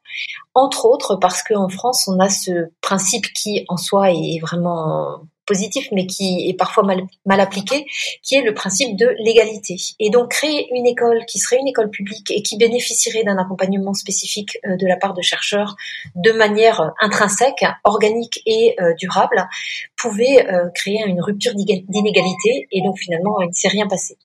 Entre 0.54 0.84
autres 0.84 1.16
parce 1.16 1.42
qu'en 1.42 1.68
France, 1.68 2.08
on 2.08 2.18
a 2.18 2.28
ce 2.28 2.70
principe 2.82 3.32
qui, 3.32 3.64
en 3.68 3.76
soi, 3.76 4.10
est 4.10 4.40
vraiment 4.40 5.20
positif, 5.49 5.88
mais 5.93 6.07
qui 6.07 6.49
est 6.49 6.55
parfois 6.55 6.85
mal, 6.85 7.00
mal 7.25 7.40
appliqué, 7.40 7.87
qui 8.23 8.37
est 8.37 8.43
le 8.43 8.52
principe 8.52 8.97
de 8.97 9.09
l'égalité. 9.19 9.76
Et 9.99 10.11
donc 10.11 10.31
créer 10.31 10.69
une 10.73 10.87
école 10.87 11.25
qui 11.26 11.38
serait 11.38 11.57
une 11.57 11.67
école 11.67 11.90
publique 11.90 12.31
et 12.31 12.43
qui 12.43 12.59
bénéficierait 12.59 13.25
d'un 13.25 13.38
accompagnement 13.38 13.95
spécifique 13.95 14.59
euh, 14.67 14.76
de 14.76 14.87
la 14.87 14.97
part 14.97 15.14
de 15.14 15.23
chercheurs 15.23 15.75
de 16.14 16.33
manière 16.33 16.93
intrinsèque, 17.00 17.64
organique 17.85 18.43
et 18.45 18.76
euh, 18.81 18.95
durable, 18.99 19.49
pouvait 19.97 20.47
euh, 20.47 20.69
créer 20.75 21.02
une 21.07 21.23
rupture 21.23 21.55
d'inégalité 21.55 22.69
et 22.71 22.83
donc 22.83 22.99
finalement 22.99 23.40
il 23.40 23.49
ne 23.49 23.52
s'est 23.52 23.69
rien 23.69 23.88
passé. 23.88 24.19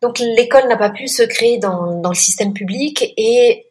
Donc 0.00 0.18
l'école 0.18 0.66
n'a 0.68 0.76
pas 0.76 0.90
pu 0.90 1.06
se 1.06 1.22
créer 1.22 1.58
dans, 1.58 2.00
dans 2.00 2.08
le 2.08 2.14
système 2.16 2.54
public 2.54 3.12
et 3.16 3.66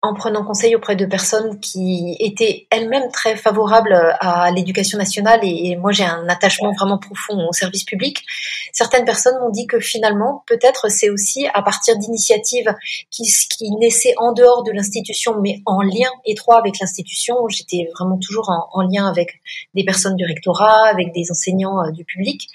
en 0.00 0.14
prenant 0.14 0.44
conseil 0.44 0.76
auprès 0.76 0.94
de 0.94 1.04
personnes 1.06 1.58
qui 1.58 2.16
étaient 2.20 2.68
elles-mêmes 2.70 3.10
très 3.10 3.34
favorables 3.34 4.16
à 4.20 4.50
l'éducation 4.52 4.96
nationale 4.96 5.40
et, 5.42 5.76
moi 5.76 5.90
j'ai 5.90 6.04
un 6.04 6.28
attachement 6.28 6.72
vraiment 6.72 6.98
profond 6.98 7.48
au 7.48 7.52
service 7.52 7.84
public. 7.84 8.24
Certaines 8.72 9.04
personnes 9.04 9.38
m'ont 9.40 9.50
dit 9.50 9.66
que 9.66 9.80
finalement 9.80 10.44
peut-être 10.46 10.88
c'est 10.88 11.10
aussi 11.10 11.48
à 11.52 11.62
partir 11.62 11.96
d'initiatives 11.98 12.72
qui, 13.10 13.24
qui 13.50 13.70
naissaient 13.72 14.14
en 14.18 14.32
dehors 14.32 14.62
de 14.62 14.70
l'institution 14.70 15.40
mais 15.40 15.62
en 15.66 15.82
lien 15.82 16.10
étroit 16.24 16.58
avec 16.58 16.78
l'institution. 16.78 17.48
J'étais 17.48 17.88
vraiment 17.98 18.18
toujours 18.18 18.50
en, 18.72 18.82
lien 18.82 19.06
avec 19.08 19.40
des 19.74 19.84
personnes 19.84 20.14
du 20.14 20.24
rectorat, 20.24 20.86
avec 20.86 21.12
des 21.12 21.30
enseignants 21.30 21.82
euh, 21.82 21.90
du 21.90 22.04
public, 22.04 22.48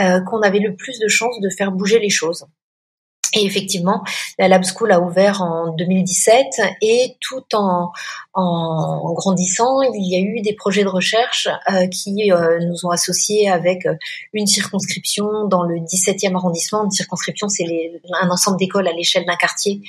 euh, 0.00 0.20
qu'on 0.20 0.40
avait 0.42 0.60
le 0.60 0.76
plus 0.76 0.98
de 1.00 1.08
chances 1.08 1.40
de 1.40 1.50
faire 1.50 1.72
bouger 1.72 1.98
les 1.98 2.10
choses. 2.10 2.46
Et 3.34 3.44
effectivement, 3.44 4.02
la 4.38 4.48
Lab 4.48 4.64
School 4.64 4.92
a 4.92 5.00
ouvert 5.00 5.42
en 5.42 5.74
2017 5.74 6.46
et 6.82 7.16
tout 7.20 7.44
en, 7.54 7.90
en 8.34 9.12
grandissant, 9.12 9.82
il 9.82 10.08
y 10.08 10.16
a 10.16 10.20
eu 10.20 10.40
des 10.40 10.54
projets 10.54 10.82
de 10.82 10.88
recherche 10.88 11.48
euh, 11.70 11.86
qui 11.86 12.32
euh, 12.32 12.58
nous 12.60 12.84
ont 12.84 12.90
associés 12.90 13.48
avec 13.48 13.86
euh, 13.86 13.94
une 14.32 14.46
circonscription 14.46 15.46
dans 15.46 15.62
le 15.62 15.76
17e 15.76 16.34
arrondissement. 16.34 16.84
Une 16.84 16.90
circonscription, 16.90 17.48
c'est 17.48 17.66
un 18.20 18.30
ensemble 18.30 18.58
d'écoles 18.58 18.88
à 18.88 18.92
l'échelle 18.92 19.24
d'un 19.24 19.36
quartier, 19.36 19.80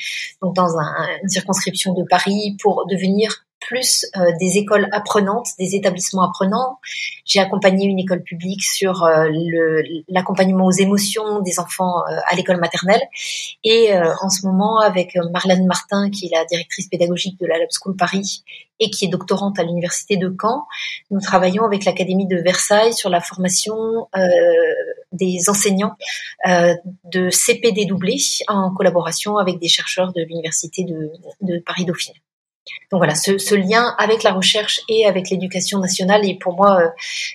donc 0.41 0.55
dans 0.55 0.77
un, 0.77 0.93
une 1.23 1.29
circonscription 1.29 1.93
de 1.93 2.03
Paris, 2.03 2.55
pour 2.61 2.85
devenir 2.87 3.44
plus 3.65 4.05
euh, 4.15 4.31
des 4.39 4.57
écoles 4.57 4.87
apprenantes, 4.91 5.47
des 5.59 5.75
établissements 5.75 6.23
apprenants. 6.23 6.79
J'ai 7.25 7.39
accompagné 7.39 7.85
une 7.85 7.99
école 7.99 8.23
publique 8.23 8.63
sur 8.63 9.03
euh, 9.03 9.29
l'accompagnement 10.07 10.65
aux 10.65 10.71
émotions 10.71 11.41
des 11.41 11.59
enfants 11.59 11.99
euh, 12.07 12.17
à 12.27 12.35
l'école 12.35 12.59
maternelle. 12.59 13.01
Et 13.63 13.91
en 14.21 14.29
ce 14.29 14.45
moment, 14.45 14.79
avec 14.79 15.17
Marlène 15.33 15.65
Martin, 15.65 16.09
qui 16.09 16.27
est 16.27 16.35
la 16.35 16.45
directrice 16.45 16.87
pédagogique 16.87 17.39
de 17.39 17.47
la 17.47 17.57
Lab 17.57 17.69
School 17.71 17.95
Paris 17.95 18.43
et 18.79 18.89
qui 18.89 19.05
est 19.05 19.07
doctorante 19.07 19.57
à 19.57 19.63
l'université 19.63 20.17
de 20.17 20.33
Caen, 20.39 20.65
nous 21.09 21.19
travaillons 21.19 21.63
avec 21.63 21.85
l'Académie 21.85 22.27
de 22.27 22.37
Versailles 22.37 22.93
sur 22.93 23.09
la 23.09 23.21
formation 23.21 24.07
des 25.11 25.49
enseignants 25.49 25.95
de 26.45 27.29
CPD 27.29 27.85
doublé 27.85 28.17
en 28.47 28.71
collaboration 28.73 29.37
avec 29.37 29.59
des 29.59 29.67
chercheurs 29.67 30.13
de 30.13 30.21
l'université 30.21 30.83
de, 30.83 31.11
de 31.41 31.59
Paris-Dauphine. 31.59 32.15
Donc 32.91 32.99
voilà, 32.99 33.15
ce, 33.15 33.55
lien 33.55 33.95
avec 33.97 34.23
la 34.23 34.31
recherche 34.31 34.81
et 34.89 35.05
avec 35.05 35.29
l'éducation 35.29 35.79
nationale 35.79 36.27
est 36.27 36.39
pour 36.39 36.55
moi 36.55 36.79
euh, 36.81 36.89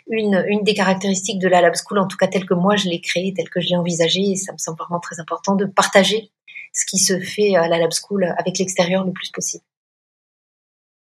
une, 0.08 0.44
une 0.48 0.62
des 0.62 0.74
caractéristiques 0.74 1.38
de 1.38 1.48
la 1.48 1.60
Lab 1.60 1.74
School, 1.74 1.98
en 1.98 2.06
tout 2.06 2.16
cas 2.16 2.26
telle 2.26 2.46
que 2.46 2.54
moi 2.54 2.76
je 2.76 2.88
l'ai 2.88 3.00
créée, 3.00 3.32
telle 3.34 3.48
que 3.48 3.60
je 3.60 3.68
l'ai 3.68 3.76
envisagée, 3.76 4.32
et 4.32 4.36
ça 4.36 4.52
me 4.52 4.58
semble 4.58 4.78
vraiment 4.78 5.00
très 5.00 5.20
important 5.20 5.54
de 5.54 5.64
partager 5.64 6.30
ce 6.72 6.84
qui 6.84 6.98
se 6.98 7.18
fait 7.20 7.56
à 7.56 7.68
la 7.68 7.78
Lab 7.78 7.90
School 7.92 8.34
avec 8.38 8.58
l'extérieur 8.58 9.04
le 9.04 9.12
plus 9.12 9.30
possible. 9.30 9.64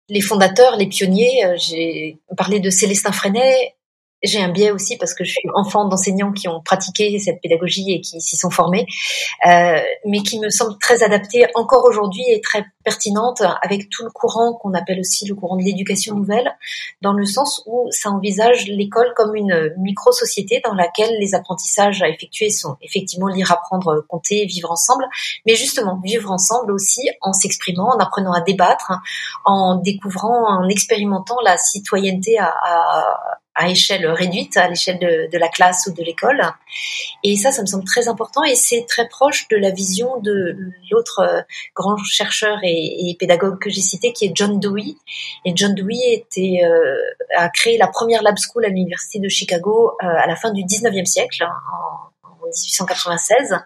Les 0.10 0.22
fondateurs, 0.22 0.78
les 0.78 0.88
pionniers, 0.88 1.46
euh, 1.46 1.56
j'ai 1.58 2.18
parlé 2.38 2.60
de 2.62 2.70
Célestin 2.70 3.12
Freinet, 3.12 3.76
j'ai 4.24 4.42
un 4.42 4.50
biais 4.50 4.72
aussi 4.72 4.98
parce 4.98 5.14
que 5.14 5.24
je 5.24 5.32
suis 5.32 5.50
enfant 5.54 5.86
d'enseignants 5.86 6.32
qui 6.32 6.48
ont 6.48 6.62
pratiqué 6.62 7.18
cette 7.20 7.40
pédagogie 7.42 7.92
et 7.92 8.02
qui 8.02 8.20
s'y 8.20 8.36
sont 8.36 8.50
formés, 8.50 8.88
euh, 9.46 9.80
mais 10.06 10.20
qui 10.20 10.40
me 10.40 10.50
semble 10.50 10.78
très 10.80 11.04
adaptée 11.04 11.46
encore 11.56 11.86
aujourd'hui 11.86 12.24
et 12.28 12.42
très 12.42 12.66
pertinente 12.84 13.44
avec 13.62 13.90
tout 13.90 14.04
le 14.04 14.10
courant 14.10 14.54
qu'on 14.54 14.74
appelle 14.74 15.00
aussi 15.00 15.28
le 15.28 15.36
courant 15.36 15.58
de 15.58 15.64
l'éducation 15.64 16.16
nouvelle, 16.16 16.56
dans 17.02 17.14
le 17.14 17.26
sens 17.26 17.62
où 17.68 17.88
ça 17.92 18.10
envisage 18.10 18.66
l'école 18.68 19.14
comme 19.16 19.36
une 19.36 19.74
micro-société 19.78 20.62
dans 20.66 20.74
laquelle 20.74 21.14
les 21.20 21.36
apprentissages 21.36 22.02
à 22.02 22.10
effectuer 22.10 22.50
sont 22.50 22.78
effectivement 22.82 23.28
lire, 23.28 23.52
apprendre, 23.52 24.06
compter, 24.08 24.46
vivre 24.46 24.72
ensemble, 24.72 25.06
mais 25.46 25.56
justement 25.56 26.00
vivre 26.04 26.32
ensemble 26.32 26.72
aussi 26.72 27.10
en 27.22 27.34
s'exprimant, 27.34 27.90
en 27.94 28.00
apprenant 28.00 28.32
à 28.32 28.42
débattre, 28.42 28.94
en 29.46 29.76
découvrant, 29.76 30.48
en 30.48 30.70
expérimentant 30.70 31.38
la 31.44 31.58
citoyenneté 31.58 32.40
à, 32.40 32.48
à 32.48 33.18
à 33.58 33.70
échelle 33.70 34.08
réduite, 34.08 34.56
à 34.56 34.68
l'échelle 34.70 35.00
de, 35.00 35.38
la 35.38 35.50
classe 35.50 35.88
ou 35.88 35.94
de 35.94 36.04
l'école. 36.04 36.42
Et 37.24 37.36
ça, 37.36 37.52
ça 37.52 37.62
me 37.62 37.68
semble 37.68 37.84
très 37.84 38.08
important 38.08 38.44
et 38.44 38.56
c'est 38.56 38.86
très 38.88 39.08
proche 39.08 39.48
de 39.50 39.58
la 39.58 39.72
vision 39.72 40.20
de 40.22 40.56
l'autre 40.92 41.20
euh, 41.20 41.42
grand 41.76 41.98
chercheur 41.98 42.60
et, 42.64 43.16
pédagogue 43.20 43.60
que 43.60 43.70
j'ai 43.70 43.82
cité, 43.82 44.14
qui 44.14 44.26
est 44.26 44.32
John 44.34 44.60
Dewey. 44.60 44.96
Et 45.44 45.54
John 45.56 45.74
Dewey 45.74 46.14
était, 46.14 46.62
euh, 46.64 46.96
a 47.36 47.50
créé 47.50 47.78
la 47.78 47.88
première 47.88 48.22
lab 48.22 48.36
school 48.38 48.64
à 48.66 48.70
l'université 48.70 49.20
de 49.20 49.28
Chicago 49.28 49.94
euh, 50.04 50.06
à 50.06 50.28
la 50.28 50.36
fin 50.36 50.52
du 50.52 50.62
19e 50.62 51.06
siècle, 51.06 51.44
hein, 51.44 51.54
en, 52.24 52.30
en 52.30 52.36
1896. 52.46 53.58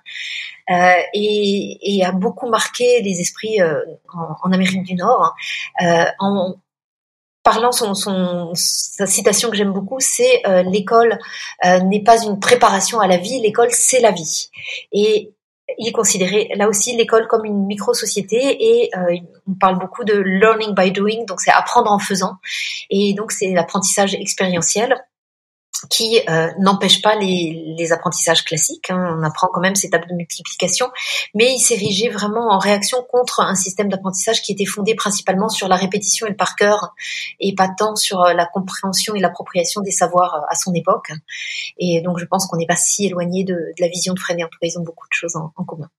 Euh, 0.69 1.01
et, 1.13 1.98
et, 1.98 2.05
a 2.05 2.12
beaucoup 2.12 2.48
marqué 2.48 3.01
les 3.01 3.19
esprits 3.19 3.62
euh, 3.62 3.81
en, 4.13 4.36
en, 4.43 4.51
Amérique 4.53 4.83
du 4.83 4.93
Nord 4.93 5.36
hein. 5.79 5.86
euh, 5.86 6.12
en, 6.19 6.55
parlant 7.43 7.71
son, 7.71 7.93
son 7.93 8.51
sa 8.55 9.05
citation 9.05 9.50
que 9.50 9.57
j'aime 9.57 9.74
beaucoup, 9.74 10.00
c'est 10.00 10.45
euh, 10.48 10.63
l'école 10.63 11.17
euh, 11.65 11.79
n'est 11.79 12.03
pas 12.03 12.24
une 12.24 12.39
préparation 12.39 13.00
à 13.00 13.07
la 13.07 13.17
vie, 13.17 13.39
l'école 13.39 13.69
c'est 13.71 14.00
la 14.00 14.12
vie. 14.12 14.50
Et 14.91 15.33
il 15.77 15.91
considérait 15.91 16.50
là 16.55 16.67
aussi 16.67 16.95
l'école 16.95 17.27
comme 17.27 17.45
une 17.45 17.65
micro-société 17.65 18.38
et 18.38 18.89
euh, 18.95 19.15
on 19.48 19.53
parle 19.53 19.79
beaucoup 19.79 20.03
de 20.03 20.13
learning 20.13 20.75
by 20.75 20.91
doing, 20.91 21.25
donc 21.25 21.39
c'est 21.41 21.51
apprendre 21.51 21.91
en 21.91 22.00
faisant. 22.00 22.36
Et 22.89 23.13
donc 23.13 23.31
c'est 23.31 23.51
l'apprentissage 23.51 24.13
expérientiel 24.13 24.95
qui 25.89 26.21
euh, 26.29 26.51
n'empêche 26.59 27.01
pas 27.01 27.15
les, 27.15 27.75
les, 27.77 27.91
apprentissages 27.91 28.43
classiques. 28.43 28.89
Hein. 28.89 29.17
On 29.17 29.23
apprend 29.23 29.47
quand 29.47 29.61
même 29.61 29.75
ces 29.75 29.89
tables 29.89 30.07
de 30.09 30.13
multiplication, 30.13 30.89
mais 31.33 31.53
il 31.53 31.59
s'érigeait 31.59 32.09
vraiment 32.09 32.51
en 32.51 32.59
réaction 32.59 33.03
contre 33.09 33.39
un 33.39 33.55
système 33.55 33.89
d'apprentissage 33.89 34.41
qui 34.41 34.51
était 34.51 34.65
fondé 34.65 34.95
principalement 34.95 35.49
sur 35.49 35.67
la 35.67 35.75
répétition 35.75 36.27
et 36.27 36.29
le 36.29 36.35
par 36.35 36.55
cœur, 36.55 36.93
et 37.39 37.55
pas 37.55 37.69
tant 37.69 37.95
sur 37.95 38.21
euh, 38.21 38.33
la 38.33 38.45
compréhension 38.45 39.15
et 39.15 39.19
l'appropriation 39.19 39.81
des 39.81 39.91
savoirs 39.91 40.35
euh, 40.35 40.45
à 40.49 40.55
son 40.55 40.73
époque. 40.73 41.11
Et 41.77 42.01
donc 42.01 42.19
je 42.19 42.25
pense 42.25 42.47
qu'on 42.47 42.57
n'est 42.57 42.67
pas 42.67 42.75
si 42.75 43.05
éloigné 43.05 43.43
de, 43.43 43.53
de, 43.53 43.81
la 43.81 43.87
vision 43.87 44.13
de 44.13 44.19
Freinet. 44.19 44.43
En 44.43 44.49
tout 44.49 44.59
cas, 44.61 44.67
ils 44.67 44.77
ont 44.77 44.83
beaucoup 44.83 45.07
de 45.07 45.13
choses 45.13 45.35
en, 45.35 45.51
en 45.55 45.63
commun. 45.63 45.89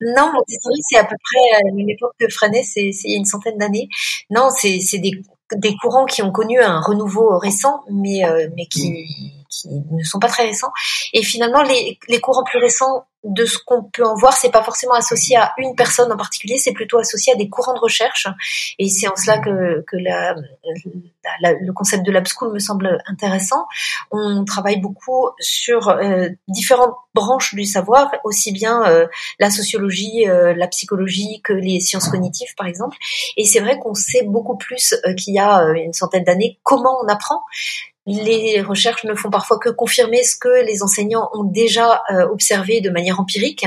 Non, 0.00 0.32
c'est 0.46 0.98
à 0.98 1.04
peu 1.04 1.16
près 1.22 1.56
à 1.56 1.70
l'époque 1.74 2.14
de 2.20 2.28
Freinet, 2.28 2.62
c'est 2.62 2.90
il 3.04 3.10
y 3.10 3.14
a 3.14 3.16
une 3.16 3.24
centaine 3.24 3.56
d'années. 3.58 3.88
Non, 4.28 4.50
c'est 4.50 4.98
des, 4.98 5.22
des 5.56 5.76
courants 5.76 6.06
qui 6.06 6.22
ont 6.22 6.32
connu 6.32 6.60
un 6.60 6.80
renouveau 6.80 7.38
récent, 7.38 7.84
mais, 7.90 8.24
euh, 8.24 8.48
mais 8.56 8.66
qui, 8.66 9.06
qui, 9.50 9.68
ne 9.68 10.02
sont 10.02 10.18
pas 10.18 10.28
très 10.28 10.46
récents. 10.46 10.72
Et 11.12 11.22
finalement, 11.22 11.62
les, 11.62 11.98
les 12.08 12.20
courants 12.20 12.44
plus 12.44 12.58
récents 12.58 13.06
de 13.24 13.44
ce 13.44 13.58
qu'on 13.58 13.82
peut 13.82 14.04
en 14.04 14.14
voir, 14.14 14.34
c'est 14.34 14.50
pas 14.50 14.62
forcément 14.62 14.94
associé 14.94 15.36
à 15.36 15.52
une 15.58 15.74
personne 15.74 16.12
en 16.12 16.16
particulier, 16.16 16.58
c'est 16.58 16.72
plutôt 16.72 16.98
associé 16.98 17.32
à 17.32 17.36
des 17.36 17.48
courants 17.48 17.74
de 17.74 17.80
recherche. 17.80 18.28
Et 18.78 18.88
c'est 18.88 19.08
en 19.08 19.16
cela 19.16 19.38
que, 19.38 19.82
que 19.86 19.96
la, 19.96 20.34
le 21.42 21.72
concept 21.72 22.04
de 22.04 22.12
lab 22.12 22.26
school 22.26 22.52
me 22.52 22.58
semble 22.58 23.02
intéressant. 23.06 23.66
On 24.10 24.44
travaille 24.44 24.80
beaucoup 24.80 25.30
sur 25.40 25.88
euh, 25.88 26.28
différentes 26.48 26.94
branches 27.14 27.54
du 27.54 27.64
savoir, 27.64 28.12
aussi 28.24 28.52
bien 28.52 28.84
euh, 28.86 29.06
la 29.38 29.50
sociologie, 29.50 30.28
euh, 30.28 30.54
la 30.54 30.68
psychologie 30.68 31.40
que 31.42 31.52
les 31.52 31.80
sciences 31.80 32.08
cognitives, 32.08 32.54
par 32.56 32.66
exemple. 32.66 32.96
Et 33.36 33.44
c'est 33.44 33.60
vrai 33.60 33.78
qu'on 33.78 33.94
sait 33.94 34.24
beaucoup 34.24 34.56
plus 34.56 34.94
qu'il 35.16 35.34
y 35.34 35.38
a 35.38 35.62
une 35.74 35.92
centaine 35.92 36.24
d'années 36.24 36.58
comment 36.62 36.98
on 37.02 37.08
apprend 37.08 37.40
les 38.06 38.60
recherches 38.60 39.04
ne 39.04 39.14
font 39.14 39.30
parfois 39.30 39.58
que 39.58 39.70
confirmer 39.70 40.22
ce 40.22 40.36
que 40.36 40.64
les 40.66 40.82
enseignants 40.82 41.30
ont 41.32 41.44
déjà 41.44 42.02
euh, 42.10 42.26
observé 42.28 42.80
de 42.80 42.90
manière 42.90 43.18
empirique, 43.18 43.64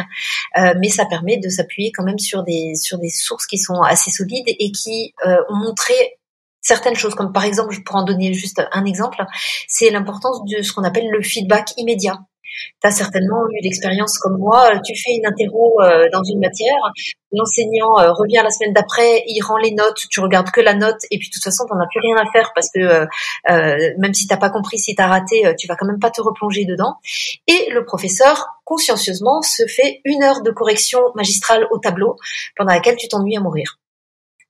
euh, 0.58 0.74
mais 0.79 0.89
ça 0.89 1.06
permet 1.06 1.38
de 1.38 1.50
s'appuyer 1.50 1.91
quand 1.91 2.03
même 2.03 2.20
sur 2.20 2.44
des 2.44 2.75
sur 2.75 3.00
des 3.00 3.10
sources 3.10 3.48
qui 3.48 3.58
sont 3.58 3.82
assez 3.82 4.12
solides 4.12 4.48
et 4.48 4.72
qui 4.72 5.13
euh, 5.25 5.38
ont 5.50 5.56
montré 5.56 5.94
certaines 6.62 6.96
choses, 6.96 7.15
comme 7.15 7.32
par 7.32 7.46
exemple, 7.46 7.74
je 7.74 7.82
pourrais 7.82 8.01
en 8.01 8.03
donner 8.03 8.34
juste 8.34 8.62
un 8.72 8.86
exemple, 8.86 9.24
c'est 9.67 9.89
l'importance 9.89 10.44
de 10.46 10.62
ce 10.62 10.74
qu'on 10.74 10.84
appelle 10.84 11.10
le 11.10 11.22
feedback 11.24 11.74
immédiat. 11.77 12.20
Tu 12.81 12.87
as 12.87 12.91
certainement 12.91 13.43
eu 13.51 13.63
l'expérience 13.63 14.17
comme 14.19 14.37
moi, 14.37 14.71
tu 14.85 14.93
fais 14.95 15.15
une 15.15 15.25
interro 15.25 15.81
euh, 15.81 16.09
dans 16.11 16.23
une 16.23 16.39
matière, 16.39 16.77
l'enseignant 17.31 17.99
euh, 17.99 18.11
revient 18.11 18.41
la 18.43 18.49
semaine 18.49 18.73
d'après, 18.73 19.23
il 19.27 19.41
rend 19.41 19.57
les 19.57 19.71
notes, 19.71 20.07
tu 20.09 20.19
regardes 20.19 20.51
que 20.51 20.61
la 20.61 20.73
note. 20.73 20.99
Et 21.11 21.17
puis 21.17 21.29
de 21.29 21.33
toute 21.33 21.43
façon, 21.43 21.65
tu 21.65 21.73
as 21.73 21.87
plus 21.89 21.99
rien 21.99 22.15
à 22.17 22.31
faire 22.31 22.51
parce 22.53 22.69
que 22.73 22.79
euh, 22.79 23.93
même 23.97 24.13
si 24.13 24.27
t'as 24.27 24.37
pas 24.37 24.49
compris, 24.49 24.77
si 24.77 24.95
tu 24.95 25.01
as 25.01 25.07
raté, 25.07 25.53
tu 25.57 25.67
vas 25.67 25.75
quand 25.75 25.87
même 25.87 25.99
pas 25.99 26.11
te 26.11 26.21
replonger 26.21 26.65
dedans. 26.65 26.95
Et 27.47 27.69
le 27.71 27.85
professeur, 27.85 28.47
consciencieusement, 28.63 29.41
se 29.41 29.65
fait 29.67 30.01
une 30.05 30.23
heure 30.23 30.41
de 30.41 30.51
correction 30.51 30.99
magistrale 31.15 31.67
au 31.71 31.79
tableau 31.79 32.17
pendant 32.55 32.73
laquelle 32.73 32.95
tu 32.95 33.07
t'ennuies 33.07 33.37
à 33.37 33.41
mourir. 33.41 33.79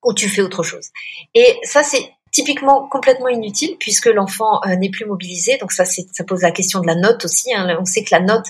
Ou 0.03 0.13
tu 0.13 0.29
fais 0.29 0.41
autre 0.41 0.63
chose. 0.63 0.89
Et 1.33 1.57
ça, 1.63 1.83
c'est 1.83 2.11
typiquement 2.31 2.87
complètement 2.87 3.29
inutile 3.29 3.75
puisque 3.79 4.07
l'enfant 4.07 4.59
euh, 4.65 4.75
n'est 4.75 4.89
plus 4.89 5.05
mobilisé. 5.05 5.57
Donc 5.57 5.71
ça, 5.71 5.85
ça 5.85 6.23
pose 6.23 6.41
la 6.41 6.51
question 6.51 6.81
de 6.81 6.87
la 6.87 6.95
note 6.95 7.25
aussi. 7.25 7.53
Hein. 7.53 7.77
On 7.79 7.85
sait 7.85 8.03
que 8.03 8.09
la 8.11 8.21
note 8.21 8.45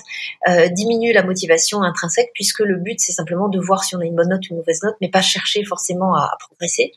euh, 0.48 0.68
diminue 0.68 1.12
la 1.12 1.22
motivation 1.22 1.82
intrinsèque 1.82 2.30
puisque 2.34 2.60
le 2.60 2.76
but 2.76 3.00
c'est 3.00 3.12
simplement 3.12 3.48
de 3.48 3.60
voir 3.60 3.84
si 3.84 3.96
on 3.96 4.00
a 4.00 4.04
une 4.04 4.14
bonne 4.14 4.28
note 4.28 4.42
ou 4.50 4.54
une 4.54 4.58
mauvaise 4.58 4.82
note, 4.82 4.96
mais 5.00 5.08
pas 5.08 5.22
chercher 5.22 5.64
forcément 5.64 6.14
à, 6.14 6.36
progresser. 6.38 6.92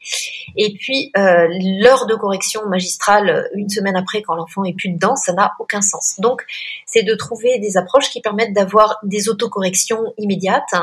Et 0.57 0.73
puis 0.73 1.11
euh, 1.17 1.47
l'heure 1.81 2.07
de 2.07 2.15
correction 2.15 2.67
magistrale 2.67 3.49
une 3.55 3.69
semaine 3.69 3.95
après 3.95 4.21
quand 4.21 4.35
l'enfant 4.35 4.63
est 4.63 4.73
plus 4.73 4.89
dedans, 4.89 5.15
ça 5.15 5.33
n'a 5.33 5.53
aucun 5.59 5.81
sens. 5.81 6.15
Donc 6.19 6.43
c'est 6.85 7.03
de 7.03 7.13
trouver 7.15 7.59
des 7.59 7.77
approches 7.77 8.09
qui 8.09 8.21
permettent 8.21 8.53
d'avoir 8.53 8.97
des 9.03 9.29
autocorrections 9.29 10.13
immédiates, 10.17 10.73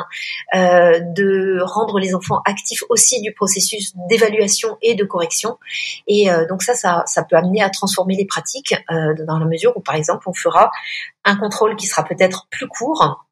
de 0.55 1.61
rendre 1.62 1.99
les 1.99 2.14
enfants 2.14 2.40
actifs 2.45 2.83
aussi 2.88 3.21
du 3.21 3.33
processus 3.33 3.93
d'évaluation 4.09 4.78
et 4.83 4.95
de 4.95 5.05
correction 5.05 5.59
et 6.07 6.30
euh, 6.30 6.47
donc 6.47 6.62
ça, 6.62 6.75
ça, 6.75 7.23
peut 7.25 7.37
amener 7.37 7.62
à 7.62 7.71
transformer 7.71 8.16
les 8.16 8.26
pratiques 8.26 8.75
euh, 8.90 9.14
dans 9.26 9.38
la 9.38 9.47
mesure 9.47 9.76
où, 9.76 9.80
par 9.80 9.95
exemple, 9.95 10.28
on 10.28 10.35
fera 10.35 10.71
un 11.25 11.37
contrôle 11.37 11.76
qui 11.76 11.87
sera 11.87 12.04
peut-être 12.04 12.47
plus 12.50 12.66
court 12.66 13.25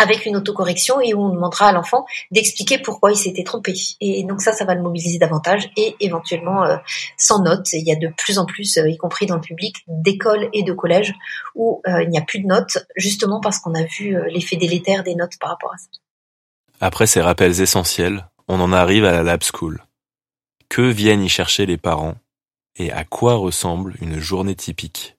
avec 0.00 0.26
une 0.26 0.36
autocorrection 0.36 1.00
et 1.00 1.12
où 1.12 1.20
on 1.20 1.30
demandera 1.30 1.68
à 1.68 1.72
l'enfant 1.72 2.06
d'expliquer 2.30 2.78
pourquoi 2.78 3.10
il 3.10 3.16
s'était 3.16 3.42
trompé. 3.42 3.74
Et 4.00 4.22
donc 4.22 4.40
ça, 4.40 4.52
ça 4.52 4.64
va 4.64 4.76
le 4.76 4.82
mobiliser 4.82 5.18
davantage 5.18 5.70
et 5.76 5.96
éventuellement 5.98 6.62
euh, 6.62 6.76
sans 7.16 7.42
notes. 7.42 7.72
Il 7.72 7.86
y 7.86 7.92
a 7.92 7.96
de 7.96 8.12
plus 8.16 8.38
en 8.38 8.46
plus, 8.46 8.76
y 8.76 8.96
compris 8.96 9.26
dans 9.26 9.34
le 9.34 9.40
public, 9.40 9.76
d'écoles 9.88 10.50
et 10.52 10.62
de 10.62 10.72
collèges 10.72 11.14
où 11.56 11.82
il 11.86 12.08
n'y 12.10 12.18
a 12.18 12.22
plus 12.22 12.40
de 12.40 12.46
notes, 12.46 12.78
justement 12.94 13.40
parce 13.40 13.58
qu'on 13.58 13.74
a 13.74 13.82
vu 13.82 14.16
l'effet 14.28 14.56
délétère 14.56 15.02
des 15.02 15.16
notes 15.16 15.38
par 15.40 15.50
rapport 15.50 15.72
à 15.72 15.78
ça. 15.78 15.88
Après 16.80 17.08
ces 17.08 17.20
rappels 17.20 17.60
essentiels, 17.60 18.28
on 18.46 18.60
en 18.60 18.72
arrive 18.72 19.04
à 19.04 19.12
la 19.12 19.22
lab 19.22 19.42
school. 19.42 19.82
Que 20.68 20.82
viennent 20.82 21.22
y 21.22 21.28
chercher 21.28 21.66
les 21.66 21.78
parents 21.78 22.14
et 22.76 22.92
à 22.92 23.04
quoi 23.04 23.34
ressemble 23.34 23.96
une 24.00 24.18
journée 24.18 24.54
typique? 24.54 25.16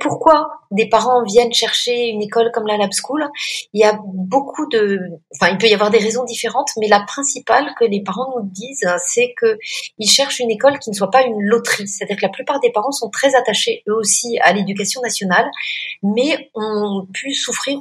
Pourquoi 0.00 0.50
des 0.70 0.88
parents 0.88 1.22
viennent 1.22 1.52
chercher 1.52 2.08
une 2.08 2.22
école 2.22 2.50
comme 2.52 2.66
la 2.66 2.76
Lab 2.76 2.90
School? 2.92 3.28
Il 3.72 3.80
y 3.80 3.84
a 3.84 4.00
beaucoup 4.02 4.66
de, 4.68 4.98
enfin, 5.34 5.52
il 5.52 5.58
peut 5.58 5.66
y 5.66 5.74
avoir 5.74 5.90
des 5.90 5.98
raisons 5.98 6.24
différentes, 6.24 6.70
mais 6.80 6.88
la 6.88 7.00
principale 7.00 7.74
que 7.78 7.84
les 7.84 8.02
parents 8.02 8.32
nous 8.36 8.48
disent, 8.48 8.88
c'est 9.04 9.34
que 9.36 9.58
ils 9.98 10.08
cherchent 10.08 10.40
une 10.40 10.50
école 10.50 10.78
qui 10.78 10.90
ne 10.90 10.94
soit 10.94 11.10
pas 11.10 11.22
une 11.22 11.40
loterie. 11.42 11.86
C'est-à-dire 11.86 12.16
que 12.16 12.22
la 12.22 12.30
plupart 12.30 12.58
des 12.60 12.72
parents 12.72 12.90
sont 12.90 13.10
très 13.10 13.34
attachés 13.34 13.82
eux 13.88 13.94
aussi 13.94 14.38
à 14.40 14.52
l'éducation 14.52 15.02
nationale, 15.02 15.50
mais 16.02 16.50
ont 16.54 17.06
pu 17.12 17.34
souffrir 17.34 17.78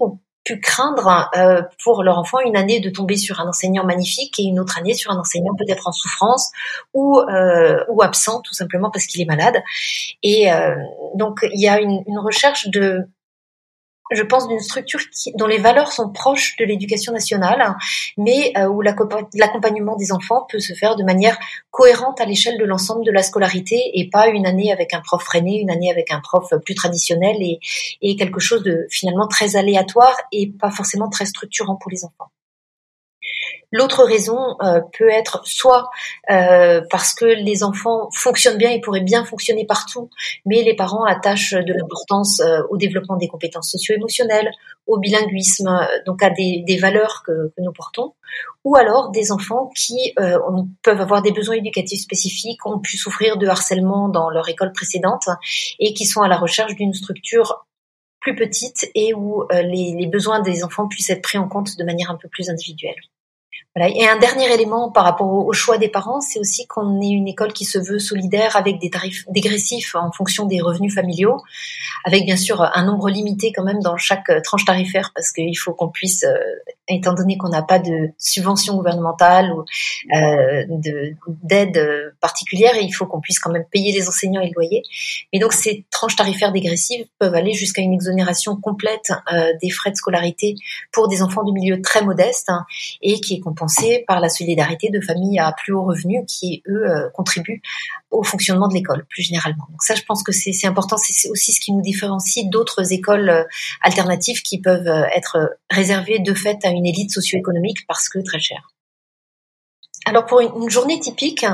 craindre 0.60 1.30
euh, 1.36 1.62
pour 1.84 2.04
leur 2.04 2.18
enfant 2.18 2.40
une 2.40 2.58
année 2.58 2.80
de 2.80 2.90
tomber 2.90 3.18
sur 3.18 3.40
un 3.40 3.48
enseignant 3.48 3.86
magnifique 3.86 4.40
et 4.40 4.44
une 4.44 4.60
autre 4.60 4.78
année 4.78 4.94
sur 4.94 5.12
un 5.12 5.18
enseignant 5.18 5.56
peut-être 5.56 5.88
en 5.88 5.92
souffrance 5.92 6.52
ou 6.94 7.20
euh, 7.20 7.84
ou 7.90 8.02
absent 8.02 8.42
tout 8.42 8.54
simplement 8.54 8.90
parce 8.92 9.06
qu'il 9.06 9.22
est 9.22 9.26
malade. 9.26 9.62
Et 10.24 10.52
euh, 10.52 10.76
donc 11.16 11.40
il 11.54 11.62
y 11.62 11.68
a 11.68 11.80
une 11.80 12.20
recherche 12.20 12.68
de 12.70 13.08
je 14.12 14.24
pense, 14.24 14.48
d'une 14.48 14.60
structure 14.60 15.00
dont 15.36 15.48
les 15.48 15.58
valeurs 15.58 15.92
sont 15.92 16.10
proches 16.10 16.56
de 16.58 16.66
l'éducation 16.66 17.14
nationale, 17.14 17.76
mais 18.18 18.54
euh, 18.58 18.68
où 18.68 18.82
l'accompagnement 18.82 19.96
des 19.96 20.12
enfants 20.12 20.46
peut 20.50 20.60
se 20.60 20.74
faire 20.74 20.96
de 20.96 21.04
manière 21.04 21.38
cohérente 21.70 22.20
à 22.20 22.26
l'échelle 22.26 22.58
de 22.58 22.66
l'ensemble 22.66 23.06
de 23.06 23.12
la 23.12 23.24
scolarité 23.24 23.80
et 23.94 24.10
pas 24.10 24.28
une 24.28 24.46
année 24.46 24.72
avec 24.72 24.94
un 24.94 25.02
prof 25.02 25.24
freiné, 25.24 25.60
une 25.60 25.72
année 25.72 25.92
avec 25.92 26.12
un 26.12 26.20
prof 26.20 26.48
plus 26.66 26.76
traditionnel 26.76 27.38
et 28.02 28.16
quelque 28.16 28.40
chose 28.40 28.64
de 28.64 28.88
finalement 28.90 29.28
très 29.28 29.56
aléatoire 29.56 30.16
et 30.32 30.52
pas 30.52 30.72
forcément 30.72 31.10
très 31.10 31.26
structurant 31.26 31.76
pour 31.76 31.92
les 31.92 32.04
enfants. 32.04 32.32
L'autre 33.72 34.04
raison 34.04 34.58
euh, 34.62 34.82
peut 34.98 35.10
être 35.10 35.42
soit 35.46 35.90
euh, 36.30 36.82
parce 36.90 37.14
que 37.14 37.24
les 37.24 37.64
enfants 37.64 38.10
fonctionnent 38.12 38.58
bien 38.58 38.70
et 38.70 38.82
pourraient 38.82 39.00
bien 39.00 39.24
fonctionner 39.24 39.66
partout, 39.66 40.10
mais 40.46 40.62
les 40.62 40.76
parents 40.76 41.06
attachent 41.06 41.54
de 41.54 41.74
l'importance 41.74 42.42
euh, 42.42 42.62
au 42.70 42.76
développement 42.76 43.16
des 43.16 43.30
compétences 43.30 43.72
socio-émotionnelles, 43.72 44.52
au 44.88 45.00
bilinguisme, 45.00 45.88
donc 46.06 46.22
à 46.22 46.32
des, 46.32 46.64
des 46.68 46.78
valeurs 46.78 47.24
que, 47.26 47.54
que, 47.56 47.62
nous 47.62 47.72
portons, 47.72 48.14
ou 48.66 48.76
alors 48.76 49.12
des 49.12 49.32
enfants 49.32 49.70
qui 49.76 50.14
peuvent 50.82 51.00
avoir 51.00 51.22
des 51.22 51.32
besoins 51.32 51.56
éducatifs 51.56 52.02
spécifiques, 52.02 52.66
ont 52.66 52.80
pu 52.80 52.98
souffrir 52.98 53.38
de 53.38 53.48
harcèlement 53.48 54.10
dans 54.10 54.30
leur 54.30 54.50
école 54.50 54.74
précédente 54.74 55.30
et 55.80 55.94
qui 55.94 56.06
sont 56.06 56.22
à 56.22 56.28
la 56.28 56.38
recherche 56.38 56.76
d'une 56.76 56.94
structure 56.94 57.68
plus 58.20 58.36
petite 58.36 58.90
et 58.96 59.14
où 59.14 59.46
les, 59.52 59.96
les 59.98 60.08
besoins 60.08 60.42
des 60.42 60.64
enfants 60.64 60.88
puissent 60.88 61.12
être 61.12 61.22
pris 61.22 61.38
en 61.38 61.48
compte 61.48 61.78
de 61.78 61.84
manière 61.84 62.10
un 62.10 62.18
peu 62.18 62.28
plus 62.28 62.50
individuelle. 62.50 62.96
Et 63.78 64.06
un 64.06 64.20
dernier 64.20 64.54
élément 64.54 64.92
par 64.92 65.06
rapport 65.06 65.32
au, 65.32 65.54
choix 65.54 65.78
des 65.78 65.88
parents, 65.88 66.20
c'est 66.20 66.40
aussi 66.40 66.68
qu'on 66.68 67.00
est 67.00 67.10
une 67.10 67.30
école 67.30 67.54
qui 67.54 67.64
se 67.64 67.80
veut 67.80 68.00
solidaire 68.00 68.58
avec 68.58 68.80
des 68.80 68.90
tarifs 68.90 69.24
dégressifs 69.30 69.96
en 69.96 70.12
fonction 70.12 70.46
des 70.46 70.60
revenus 70.60 70.94
familiaux, 70.94 71.38
avec 72.04 72.26
bien 72.26 72.36
sûr 72.36 72.62
un 72.62 72.84
nombre 72.84 73.10
limité 73.10 73.54
quand 73.56 73.64
même 73.64 73.80
dans 73.80 73.96
chaque 73.96 74.30
tranche 74.44 74.66
tarifaire, 74.66 75.12
parce 75.16 75.32
qu'il 75.32 75.58
faut 75.58 75.74
qu'on 75.74 75.88
puisse, 75.88 76.26
euh, 76.26 76.36
étant 76.90 77.14
donné 77.14 77.38
qu'on 77.38 77.48
n'a 77.48 77.62
pas 77.62 77.80
de 77.80 78.10
subvention 78.18 78.76
gouvernementale 78.76 79.54
ou 79.54 79.64
euh, 80.14 80.66
d'aide 81.44 82.14
particulière, 82.20 82.74
il 82.76 82.92
faut 82.92 83.06
qu'on 83.06 83.22
puisse 83.22 83.40
quand 83.40 83.52
même 83.52 83.66
payer 83.72 83.94
les 83.94 84.10
enseignants 84.10 84.42
et 84.42 84.48
le 84.48 84.54
loyer. 84.54 84.84
Mais 85.32 85.40
donc 85.40 85.54
ces 85.54 85.86
tranches 85.92 86.18
tarifaires 86.18 86.52
dégressives 86.52 87.06
peuvent 87.20 87.36
aller 87.36 87.54
jusqu'à 87.54 87.82
une 87.82 87.94
exonération 87.94 88.56
complète 88.58 89.14
euh, 89.32 89.54
des 89.62 89.70
frais 89.70 89.92
de 89.92 89.96
scolarité 89.96 90.56
pour 90.92 91.08
des 91.08 91.22
enfants 91.22 91.44
de 91.44 91.54
milieux 91.54 91.82
très 91.82 92.04
modestes 92.04 92.50
hein, 92.50 92.66
et 93.02 93.20
qui 93.22 93.36
est 93.36 93.40
par 94.08 94.20
la 94.20 94.30
solidarité 94.30 94.90
de 94.90 95.00
familles 95.02 95.40
à 95.40 95.52
plus 95.52 95.74
haut 95.74 95.84
revenu 95.84 96.26
qui, 96.26 96.64
eux, 96.68 96.90
euh, 96.90 97.10
contribuent 97.14 97.62
au 98.10 98.24
fonctionnement 98.24 98.68
de 98.68 98.74
l'école 98.74 99.06
plus 99.10 99.24
généralement. 99.24 99.68
Donc 99.70 99.82
ça, 99.84 99.96
je 99.96 100.04
pense 100.04 100.24
que 100.24 100.32
c'est 100.32 100.68
important. 100.68 100.98
C'est 100.98 101.30
aussi 101.30 101.54
ce 101.54 101.62
qui 101.62 101.72
nous 101.72 101.82
différencie 101.82 102.46
d'autres 102.48 102.94
écoles 102.94 103.30
euh, 103.30 103.44
alternatives 103.82 104.42
qui 104.42 104.60
peuvent 104.60 104.88
euh, 104.88 105.04
être 105.16 105.58
réservées 105.70 106.20
de 106.20 106.34
fait 106.34 106.58
à 106.64 106.70
une 106.70 106.86
élite 106.86 107.12
socio-économique 107.12 107.86
parce 107.88 108.10
que 108.10 108.20
très 108.20 108.40
chères. 108.40 108.70
Alors 110.06 110.26
pour 110.26 110.40
une, 110.40 110.70
journée 110.70 111.00
typique, 111.00 111.46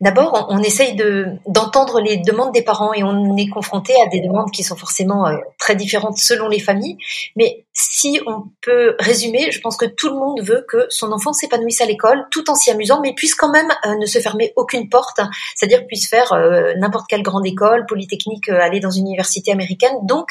d'abord 0.00 0.46
on, 0.50 0.60
essaye 0.60 0.94
de 0.94 1.26
d'entendre 1.48 2.00
les 2.00 2.16
demandes 2.18 2.52
des 2.52 2.62
parents 2.62 2.94
et 2.94 3.02
on 3.02 3.36
est 3.36 3.48
confronté 3.48 3.92
à 4.00 4.06
des 4.06 4.20
demandes 4.20 4.52
qui 4.52 4.62
sont 4.62 4.76
forcément 4.76 5.26
euh, 5.26 5.36
très 5.58 5.74
différentes 5.74 6.16
selon 6.16 6.48
les 6.48 6.60
familles. 6.60 6.96
Mais 7.34 7.64
si 7.72 8.20
on 8.26 8.44
peut 8.62 8.94
résumer, 9.00 9.50
je 9.50 9.60
pense 9.60 9.76
que 9.76 9.84
tout 9.84 10.10
le 10.10 10.14
monde 10.14 10.40
veut 10.42 10.64
que 10.68 10.86
son 10.90 11.10
enfant 11.10 11.32
s'épanouisse 11.32 11.80
à 11.80 11.86
l'école, 11.86 12.24
tout 12.30 12.48
en 12.50 12.54
s'y 12.54 12.70
amusant, 12.70 13.00
mais 13.00 13.14
puisse 13.14 13.34
quand 13.34 13.50
même 13.50 13.70
euh, 13.84 13.96
ne 14.00 14.06
se 14.06 14.20
fermer 14.20 14.52
aucune 14.54 14.88
porte, 14.88 15.20
c'est-à-dire 15.56 15.84
puisse 15.88 16.08
faire 16.08 16.32
euh, 16.32 16.74
n'importe 16.78 17.06
quelle 17.08 17.22
grande 17.22 17.46
école, 17.46 17.84
polytechnique, 17.86 18.48
aller 18.48 18.78
dans 18.78 18.92
une 18.92 19.06
université 19.06 19.50
américaine. 19.50 19.96
Donc 20.04 20.28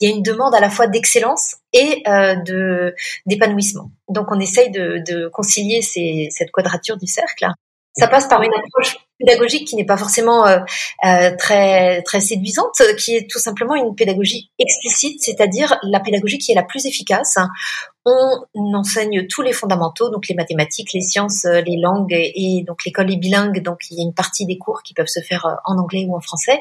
il 0.00 0.08
y 0.08 0.12
a 0.12 0.14
une 0.14 0.22
demande 0.22 0.54
à 0.54 0.60
la 0.60 0.68
fois 0.68 0.86
d'excellence 0.86 1.56
et 1.76 2.02
de 2.46 2.94
d'épanouissement. 3.26 3.90
Donc 4.08 4.26
on 4.30 4.40
essaye 4.40 4.70
de, 4.70 5.02
de 5.06 5.28
concilier 5.28 5.82
ces, 5.82 6.28
cette 6.30 6.50
quadrature 6.50 6.96
du 6.96 7.06
cercle. 7.06 7.46
Ça 7.98 8.08
passe 8.08 8.26
par 8.28 8.42
une 8.42 8.52
approche 8.52 8.96
pédagogique 9.18 9.66
qui 9.66 9.76
n'est 9.76 9.86
pas 9.86 9.96
forcément 9.96 10.46
euh, 10.46 10.58
euh, 11.06 11.34
très 11.38 12.02
très 12.02 12.20
séduisante, 12.20 12.74
qui 12.98 13.16
est 13.16 13.30
tout 13.30 13.38
simplement 13.38 13.74
une 13.74 13.94
pédagogie 13.94 14.50
explicite, 14.58 15.22
c'est-à-dire 15.22 15.78
la 15.82 16.00
pédagogie 16.00 16.38
qui 16.38 16.52
est 16.52 16.54
la 16.54 16.62
plus 16.62 16.84
efficace, 16.84 17.38
on 18.06 18.72
enseigne 18.74 19.26
tous 19.26 19.42
les 19.42 19.52
fondamentaux, 19.52 20.10
donc 20.10 20.28
les 20.28 20.36
mathématiques, 20.36 20.92
les 20.92 21.00
sciences, 21.00 21.44
euh, 21.44 21.60
les 21.60 21.76
langues, 21.76 22.12
et, 22.12 22.62
donc 22.64 22.84
l'école 22.84 23.12
est 23.12 23.16
bilingue, 23.16 23.60
donc 23.62 23.80
il 23.90 23.98
y 23.98 24.00
a 24.00 24.04
une 24.04 24.14
partie 24.14 24.46
des 24.46 24.58
cours 24.58 24.82
qui 24.84 24.94
peuvent 24.94 25.08
se 25.08 25.20
faire 25.20 25.44
euh, 25.44 25.54
en 25.64 25.76
anglais 25.76 26.06
ou 26.08 26.16
en 26.16 26.20
français, 26.20 26.60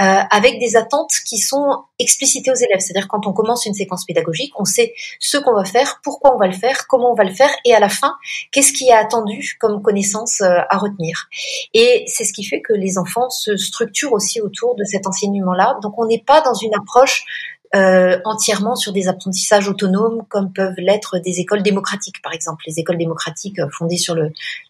euh, 0.00 0.20
avec 0.30 0.58
des 0.58 0.76
attentes 0.76 1.12
qui 1.26 1.36
sont 1.36 1.84
explicitées 1.98 2.50
aux 2.50 2.54
élèves. 2.54 2.80
C'est-à-dire 2.80 3.06
quand 3.06 3.26
on 3.26 3.34
commence 3.34 3.66
une 3.66 3.74
séquence 3.74 4.06
pédagogique, 4.06 4.52
on 4.58 4.64
sait 4.64 4.94
ce 5.20 5.36
qu'on 5.36 5.54
va 5.54 5.66
faire, 5.66 6.00
pourquoi 6.02 6.34
on 6.34 6.38
va 6.38 6.46
le 6.46 6.54
faire, 6.54 6.86
comment 6.86 7.12
on 7.12 7.14
va 7.14 7.24
le 7.24 7.34
faire, 7.34 7.50
et 7.66 7.74
à 7.74 7.80
la 7.80 7.90
fin, 7.90 8.14
qu'est-ce 8.50 8.72
qui 8.72 8.88
est 8.88 8.94
attendu 8.94 9.58
comme 9.60 9.82
connaissance 9.82 10.40
à 10.40 10.78
retenir. 10.78 11.28
Et 11.74 12.04
c'est 12.06 12.24
ce 12.24 12.32
qui 12.32 12.44
fait 12.44 12.62
que 12.62 12.72
les 12.72 12.96
enfants 12.96 13.28
se 13.28 13.58
structurent 13.58 14.14
aussi 14.14 14.40
autour 14.40 14.74
de 14.74 14.84
cet 14.84 15.06
enseignement-là. 15.06 15.76
Donc 15.82 15.98
on 15.98 16.06
n'est 16.06 16.22
pas 16.26 16.40
dans 16.40 16.54
une 16.54 16.74
approche 16.74 17.26
euh, 17.74 18.18
entièrement 18.24 18.76
sur 18.76 18.92
des 18.92 19.08
apprentissages 19.08 19.68
autonomes 19.68 20.22
comme 20.28 20.52
peuvent 20.52 20.74
l'être 20.76 21.18
des 21.18 21.40
écoles 21.40 21.62
démocratiques. 21.62 22.20
Par 22.22 22.32
exemple 22.32 22.64
les 22.66 22.78
écoles 22.78 22.98
démocratiques 22.98 23.58
euh, 23.58 23.68
fondées 23.70 23.96
sur 23.96 24.14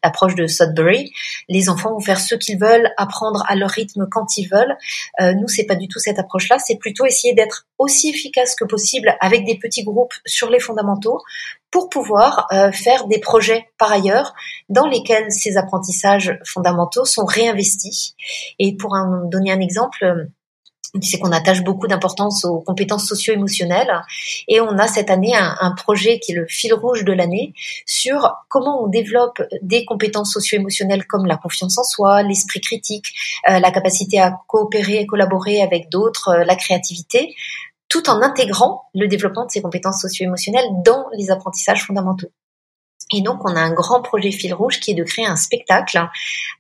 l'approche 0.03 0.35
de 0.35 0.47
Sudbury 0.47 1.13
les 1.49 1.69
enfants 1.69 1.93
vont 1.93 2.01
faire 2.01 2.21
ce 2.21 2.35
qu'ils 2.35 2.59
veulent 2.59 2.91
apprendre 2.97 3.45
à 3.49 3.57
leur 3.57 3.71
rythme 3.71 4.07
quand 4.11 4.37
ils 4.37 4.49
veulent. 4.49 4.77
Euh, 5.21 5.35
nous 5.35 5.49
c'est 5.49 5.65
pas 5.65 5.75
du 5.75 5.89
tout 5.89 5.99
cette 5.99 6.19
approche 6.19 6.49
là 6.49 6.59
c'est 6.59 6.77
plutôt 6.77 7.05
essayer 7.05 7.35
d'être 7.35 7.67
aussi 7.79 8.11
efficace 8.11 8.55
que 8.55 8.65
possible 8.65 9.17
avec 9.21 9.45
des 9.45 9.59
petits 9.59 9.85
groupes 9.85 10.15
sur 10.25 10.51
les 10.51 10.61
fondamentaux 10.61 11.21
pour 11.73 11.89
pouvoir 11.89 12.47
euh, 12.53 12.71
faire 12.71 13.09
des 13.09 13.19
projets 13.19 13.67
par 13.79 13.91
ailleurs 13.91 14.35
dans 14.69 14.87
lesquels 14.87 15.33
ces 15.33 15.57
apprentissages 15.57 16.39
fondamentaux 16.45 17.05
sont 17.05 17.25
réinvestis. 17.25 18.15
Et 18.59 18.77
pour 18.77 18.93
en 18.93 19.25
donner 19.25 19.51
un 19.51 19.61
exemple 19.61 20.29
sais 21.01 21.19
qu'on 21.19 21.33
attache 21.33 21.63
beaucoup 21.63 21.87
d'importance 21.87 22.45
aux 22.45 22.61
compétences 22.61 23.07
socio-émotionnelles 23.07 24.03
et 24.47 24.61
on 24.61 24.77
a 24.79 24.87
cette 24.89 25.11
année 25.11 25.35
un, 25.35 25.57
un, 25.61 25.73
projet 25.73 26.19
qui 26.19 26.33
est 26.33 26.35
le 26.35 26.47
fil 26.47 26.75
rouge 26.75 27.05
de 27.05 27.13
l'année 27.13 27.55
sur 27.87 28.31
comment 28.49 28.85
on 28.85 28.89
développe 28.89 29.43
des 29.63 29.85
compétences 29.85 30.33
socio-émotionnelles 30.33 31.07
comme 31.07 31.27
la 31.27 31.37
confiance 31.37 31.79
en 31.79 31.85
soi, 31.85 32.23
l'esprit 32.23 32.61
critique, 32.61 33.07
euh, 33.49 33.59
la 33.59 33.71
capacité 33.71 34.21
à 34.21 34.39
coopérer 34.47 34.99
et 35.01 35.07
collaborer 35.07 35.63
avec 35.63 35.89
d'autres, 35.89 36.29
euh, 36.29 36.45
la 36.45 36.57
créativité, 36.57 37.35
tout 37.89 38.09
en 38.09 38.21
intégrant 38.23 38.85
le 38.95 39.07
développement 39.07 39.47
de 39.47 39.51
ces 39.51 39.63
compétences 39.63 40.03
socio-émotionnelles 40.03 40.69
dans 40.85 41.07
les 41.17 41.31
apprentissages 41.31 41.85
fondamentaux. 41.85 42.31
Et 43.15 43.21
donc, 43.21 43.45
on 43.45 43.55
a 43.55 43.61
un 43.61 43.73
grand 43.73 44.03
projet 44.03 44.31
fil 44.31 44.55
rouge 44.55 44.81
qui 44.81 44.93
est 44.93 44.95
de 44.95 45.05
créer 45.05 45.27
un 45.27 45.37
spectacle 45.37 46.03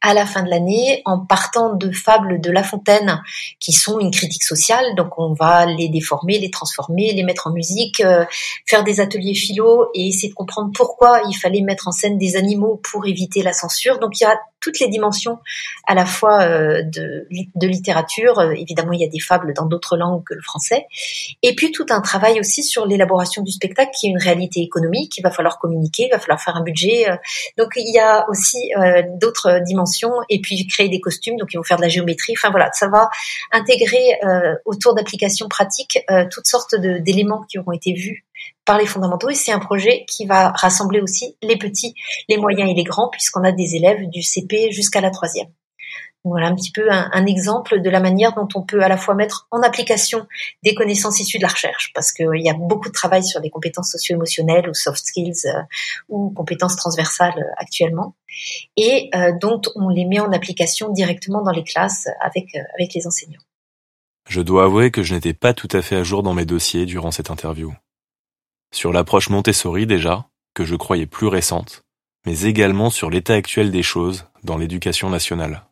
à 0.00 0.14
la 0.14 0.26
fin 0.26 0.42
de 0.42 0.50
l'année 0.50 1.02
en 1.04 1.18
partant 1.20 1.74
de 1.74 1.90
fables 1.90 2.40
de 2.40 2.50
La 2.50 2.62
Fontaine 2.62 3.22
qui 3.60 3.72
sont 3.72 3.98
une 4.00 4.10
critique 4.10 4.44
sociale. 4.44 4.94
Donc, 4.96 5.18
on 5.18 5.32
va 5.32 5.66
les 5.66 5.88
déformer, 5.88 6.38
les 6.38 6.50
transformer, 6.50 7.12
les 7.12 7.22
mettre 7.22 7.46
en 7.46 7.50
musique, 7.50 8.00
euh, 8.00 8.24
faire 8.66 8.84
des 8.84 9.00
ateliers 9.00 9.34
philo 9.34 9.88
et 9.94 10.08
essayer 10.08 10.28
de 10.28 10.34
comprendre 10.34 10.70
pourquoi 10.74 11.22
il 11.28 11.34
fallait 11.34 11.62
mettre 11.62 11.88
en 11.88 11.92
scène 11.92 12.18
des 12.18 12.36
animaux 12.36 12.80
pour 12.90 13.06
éviter 13.06 13.42
la 13.42 13.52
censure. 13.52 13.98
Donc, 13.98 14.20
il 14.20 14.24
y 14.24 14.26
a 14.26 14.38
toutes 14.62 14.78
les 14.80 14.88
dimensions 14.88 15.40
à 15.86 15.94
la 15.94 16.06
fois 16.06 16.42
euh, 16.42 16.82
de, 16.82 17.26
de 17.30 17.66
littérature. 17.66 18.38
Euh, 18.38 18.52
évidemment, 18.52 18.92
il 18.92 19.00
y 19.00 19.04
a 19.04 19.08
des 19.08 19.20
fables 19.20 19.52
dans 19.52 19.66
d'autres 19.66 19.96
langues 19.96 20.24
que 20.24 20.34
le 20.34 20.40
français. 20.40 20.86
Et 21.42 21.54
puis, 21.54 21.72
tout 21.72 21.86
un 21.90 22.00
travail 22.00 22.40
aussi 22.40 22.62
sur 22.62 22.86
l'élaboration 22.86 23.42
du 23.42 23.50
spectacle 23.50 23.90
qui 23.98 24.06
est 24.06 24.10
une 24.10 24.22
réalité 24.22 24.60
économique. 24.60 25.18
Il 25.18 25.22
va 25.22 25.30
falloir 25.30 25.58
communiquer, 25.58 26.04
il 26.06 26.12
va 26.12 26.18
falloir 26.18 26.40
faire 26.40 26.56
un 26.56 26.62
budget. 26.62 27.10
Euh. 27.10 27.16
Donc 27.58 27.72
il 27.76 27.92
y 27.92 27.98
a 27.98 28.28
aussi 28.28 28.70
d'autres 29.20 29.60
dimensions 29.64 30.12
et 30.28 30.40
puis 30.40 30.66
créer 30.66 30.88
des 30.88 31.00
costumes. 31.00 31.36
Donc 31.36 31.48
ils 31.52 31.56
vont 31.56 31.64
faire 31.64 31.76
de 31.76 31.82
la 31.82 31.88
géométrie. 31.88 32.34
Enfin 32.36 32.50
voilà, 32.50 32.70
ça 32.72 32.88
va 32.88 33.10
intégrer 33.50 34.20
autour 34.64 34.94
d'applications 34.94 35.48
pratiques 35.48 35.98
toutes 36.30 36.46
sortes 36.46 36.74
d'éléments 36.76 37.44
qui 37.48 37.58
auront 37.58 37.72
été 37.72 37.92
vus 37.92 38.24
par 38.64 38.78
les 38.78 38.86
fondamentaux 38.86 39.30
et 39.30 39.34
c'est 39.34 39.52
un 39.52 39.58
projet 39.58 40.04
qui 40.08 40.26
va 40.26 40.50
rassembler 40.50 41.00
aussi 41.00 41.36
les 41.42 41.56
petits, 41.56 41.94
les 42.28 42.36
moyens 42.36 42.70
et 42.70 42.74
les 42.74 42.84
grands 42.84 43.08
puisqu'on 43.08 43.44
a 43.44 43.52
des 43.52 43.76
élèves 43.76 44.08
du 44.08 44.22
CP 44.22 44.70
jusqu'à 44.70 45.00
la 45.00 45.10
troisième. 45.10 45.48
Voilà 46.24 46.46
un 46.46 46.54
petit 46.54 46.70
peu 46.70 46.88
un, 46.88 47.26
exemple 47.26 47.80
de 47.80 47.90
la 47.90 47.98
manière 47.98 48.32
dont 48.34 48.46
on 48.54 48.62
peut 48.62 48.82
à 48.82 48.88
la 48.88 48.96
fois 48.96 49.16
mettre 49.16 49.48
en 49.50 49.60
application 49.60 50.28
des 50.62 50.72
connaissances 50.74 51.18
issues 51.18 51.38
de 51.38 51.42
la 51.42 51.48
recherche, 51.48 51.90
parce 51.94 52.12
qu'il 52.12 52.28
y 52.36 52.48
a 52.48 52.54
beaucoup 52.54 52.88
de 52.88 52.92
travail 52.92 53.24
sur 53.24 53.40
des 53.40 53.50
compétences 53.50 53.90
socio-émotionnelles 53.90 54.68
ou 54.68 54.74
soft 54.74 55.04
skills 55.04 55.46
euh, 55.46 55.62
ou 56.08 56.30
compétences 56.30 56.76
transversales 56.76 57.34
euh, 57.36 57.54
actuellement, 57.56 58.14
et 58.76 59.10
euh, 59.16 59.32
dont 59.40 59.60
on 59.74 59.88
les 59.88 60.04
met 60.04 60.20
en 60.20 60.32
application 60.32 60.90
directement 60.90 61.42
dans 61.42 61.50
les 61.50 61.64
classes 61.64 62.06
avec, 62.20 62.54
avec 62.78 62.94
les 62.94 63.04
enseignants. 63.04 63.42
Je 64.28 64.40
dois 64.40 64.64
avouer 64.64 64.92
que 64.92 65.02
je 65.02 65.14
n'étais 65.14 65.34
pas 65.34 65.54
tout 65.54 65.68
à 65.72 65.82
fait 65.82 65.96
à 65.96 66.04
jour 66.04 66.22
dans 66.22 66.34
mes 66.34 66.44
dossiers 66.44 66.86
durant 66.86 67.10
cette 67.10 67.30
interview. 67.30 67.74
Sur 68.74 68.92
l'approche 68.92 69.28
Montessori 69.28 69.86
déjà, 69.86 70.28
que 70.54 70.64
je 70.64 70.76
croyais 70.76 71.06
plus 71.06 71.26
récente, 71.26 71.84
mais 72.26 72.42
également 72.42 72.88
sur 72.88 73.10
l'état 73.10 73.34
actuel 73.34 73.70
des 73.70 73.82
choses 73.82 74.26
dans 74.44 74.56
l'éducation 74.56 75.10
nationale. 75.10 75.64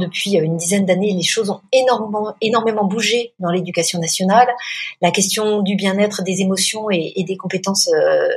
Depuis 0.00 0.36
une 0.36 0.56
dizaine 0.56 0.86
d'années, 0.86 1.12
les 1.12 1.22
choses 1.22 1.50
ont 1.50 1.60
énormément, 1.70 2.34
énormément 2.40 2.84
bougé 2.84 3.34
dans 3.40 3.50
l'éducation 3.50 3.98
nationale. 3.98 4.48
La 5.02 5.10
question 5.10 5.60
du 5.60 5.76
bien-être, 5.76 6.22
des 6.22 6.40
émotions 6.40 6.90
et, 6.90 7.12
des 7.28 7.36
compétences 7.36 7.88
euh, 7.88 8.28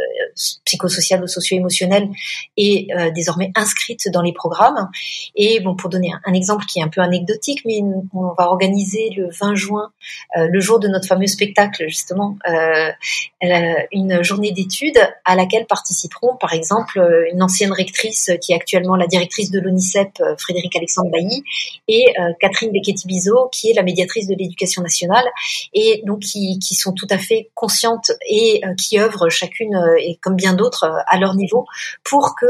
psychosociales 0.65 1.23
ou 1.23 1.27
socio-émotionnelles 1.27 2.09
est 2.57 2.93
euh, 2.93 3.09
désormais 3.11 3.53
inscrite 3.55 4.09
dans 4.11 4.21
les 4.21 4.33
programmes. 4.33 4.89
Et 5.37 5.61
bon, 5.61 5.77
pour 5.77 5.89
donner 5.89 6.11
un, 6.25 6.33
exemple 6.33 6.65
qui 6.65 6.79
est 6.79 6.83
un 6.83 6.89
peu 6.89 6.99
anecdotique, 6.99 7.61
mais 7.63 7.79
on 8.13 8.33
va 8.37 8.49
organiser 8.49 9.11
le 9.15 9.29
20 9.29 9.55
juin, 9.55 9.93
euh, 10.37 10.49
le 10.51 10.59
jour 10.59 10.81
de 10.81 10.89
notre 10.89 11.07
fameux 11.07 11.27
spectacle 11.27 11.85
justement, 11.87 12.37
une 13.93 14.21
journée 14.23 14.51
d'études 14.51 14.99
à 15.23 15.37
laquelle 15.37 15.67
participeront, 15.67 16.35
par 16.35 16.51
exemple, 16.51 16.99
une 17.31 17.41
ancienne 17.41 17.71
rectrice 17.71 18.31
qui 18.41 18.51
est 18.51 18.55
actuellement 18.55 18.97
la 18.97 19.07
directrice 19.07 19.51
de 19.51 19.61
l'ONICEP, 19.61 20.21
Frédéric 20.37 20.75
Alexandre 20.75 21.11
Bailly, 21.11 21.44
et 21.87 22.05
euh, 22.19 22.31
Catherine 22.39 22.71
Becchetti-Bizot, 22.71 23.49
qui 23.51 23.71
est 23.71 23.73
la 23.73 23.83
médiatrice 23.83 24.27
de 24.27 24.35
l'éducation 24.35 24.81
nationale, 24.81 25.25
et 25.73 26.01
donc 26.05 26.19
qui, 26.19 26.59
sont 26.75 26.93
tout 26.93 27.07
à 27.09 27.17
fait 27.17 27.51
conscientes 27.53 28.11
et 28.27 28.61
euh, 28.65 28.73
qui 28.75 28.99
œuvrent 28.99 29.29
chacune, 29.29 29.75
euh, 29.75 29.95
et 29.99 30.17
comme 30.21 30.35
bien 30.35 30.53
d'autres, 30.53 30.85
à 31.07 31.17
leur 31.17 31.35
niveau, 31.35 31.65
pour 32.03 32.35
que 32.35 32.45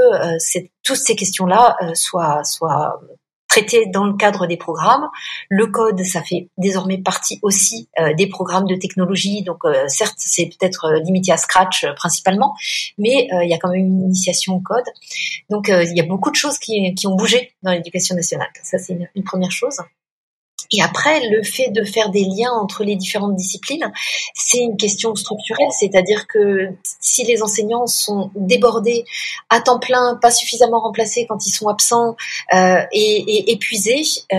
toutes 0.84 0.98
ces 0.98 1.16
questions-là 1.16 1.78
soient 1.94 2.42
traitées 3.56 3.86
dans 3.88 4.06
le 4.06 4.14
cadre 4.14 4.48
des 4.48 4.58
programmes. 4.58 5.08
Le 5.50 5.68
code, 5.68 6.04
ça 6.04 6.22
fait 6.22 6.50
désormais 6.58 6.98
partie 6.98 7.40
aussi 7.42 7.90
des 8.18 8.28
programmes 8.28 8.68
de 8.68 8.76
technologie. 8.76 9.44
Donc, 9.44 9.64
certes, 9.88 10.16
c'est 10.18 10.48
peut-être 10.48 10.94
limité 11.04 11.32
à 11.32 11.38
Scratch 11.38 11.86
principalement, 11.96 12.56
mais 12.98 13.28
il 13.32 13.50
y 13.50 13.54
a 13.54 13.58
quand 13.58 13.70
même 13.70 13.86
une 13.86 14.02
initiation 14.04 14.56
au 14.56 14.60
code. 14.60 14.86
Donc, 15.50 15.70
il 15.70 15.96
y 15.96 16.02
a 16.02 16.06
beaucoup 16.06 16.32
de 16.32 16.36
choses 16.36 16.58
qui 16.60 17.08
ont 17.08 17.16
bougé 17.16 17.54
dans 17.64 17.72
l'éducation 17.72 18.16
nationale. 18.16 18.50
Ça, 18.64 18.78
c'est 18.78 18.98
une, 19.16 19.24
première 19.24 19.52
chose. 19.52 19.80
Et 20.76 20.82
après, 20.82 21.30
le 21.30 21.42
fait 21.42 21.70
de 21.70 21.84
faire 21.84 22.10
des 22.10 22.26
liens 22.26 22.52
entre 22.52 22.84
les 22.84 22.98
différentes 22.98 23.36
disciplines, 23.36 23.92
c'est 24.34 24.58
une 24.58 24.76
question 24.76 25.16
structurelle, 25.16 25.70
c'est-à-dire 25.80 26.28
que 26.28 26.70
si 27.00 27.24
les 27.24 27.42
enseignants 27.42 27.88
sont 27.88 28.30
débordés 28.36 29.06
à 29.50 29.62
temps 29.62 29.80
plein, 29.80 30.18
pas 30.22 30.32
suffisamment 30.32 30.82
remplacés 30.82 31.26
quand 31.28 31.46
ils 31.48 31.52
sont 31.52 31.70
absents 31.70 32.18
euh, 32.54 32.82
et, 32.92 33.52
épuisés, 33.54 34.02
euh, 34.34 34.38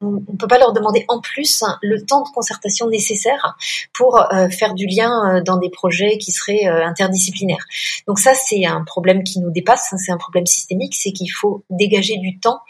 on 0.00 0.12
ne 0.12 0.36
peut 0.38 0.48
pas 0.48 0.58
leur 0.58 0.72
demander 0.72 1.04
en 1.08 1.20
plus 1.20 1.62
le 1.82 2.02
temps 2.04 2.22
de 2.22 2.30
concertation 2.30 2.88
nécessaire 2.88 3.56
pour 3.92 4.16
euh, 4.32 4.48
faire 4.48 4.72
du 4.72 4.86
lien 4.86 5.42
dans 5.44 5.58
des 5.58 5.70
projets 5.70 6.16
qui 6.16 6.32
seraient 6.32 6.64
interdisciplinaires. 6.64 7.64
Donc 8.06 8.18
ça, 8.18 8.32
c'est 8.34 8.64
un 8.64 8.84
problème 8.84 9.22
qui 9.22 9.40
nous 9.40 9.50
dépasse, 9.50 9.92
hein, 9.92 9.96
c'est 9.98 10.12
un 10.12 10.18
problème 10.18 10.46
systémique, 10.46 10.94
c'est 10.94 11.12
qu'il 11.12 11.30
faut 11.30 11.62
dégager 11.68 12.16
du 12.16 12.38
temps 12.38 12.60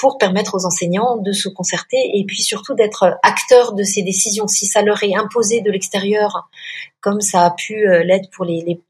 pour 0.00 0.18
permettre 0.18 0.54
aux 0.54 0.64
enseignants 0.64 1.18
de 1.18 1.32
se 1.32 1.48
concerter 1.48 1.98
et 2.14 2.24
puis 2.24 2.42
surtout 2.42 2.59
d'être 2.74 3.18
acteurs 3.22 3.72
de 3.72 3.82
ces 3.82 4.02
décisions. 4.02 4.46
Si 4.46 4.66
ça 4.66 4.82
leur 4.82 5.02
est 5.02 5.14
imposé 5.14 5.60
de 5.60 5.70
l'extérieur, 5.70 6.48
comme 7.00 7.20
ça 7.20 7.44
a 7.44 7.50
pu 7.50 7.88
euh, 7.88 8.02
l'être 8.04 8.30
pour 8.30 8.44
les 8.44 8.80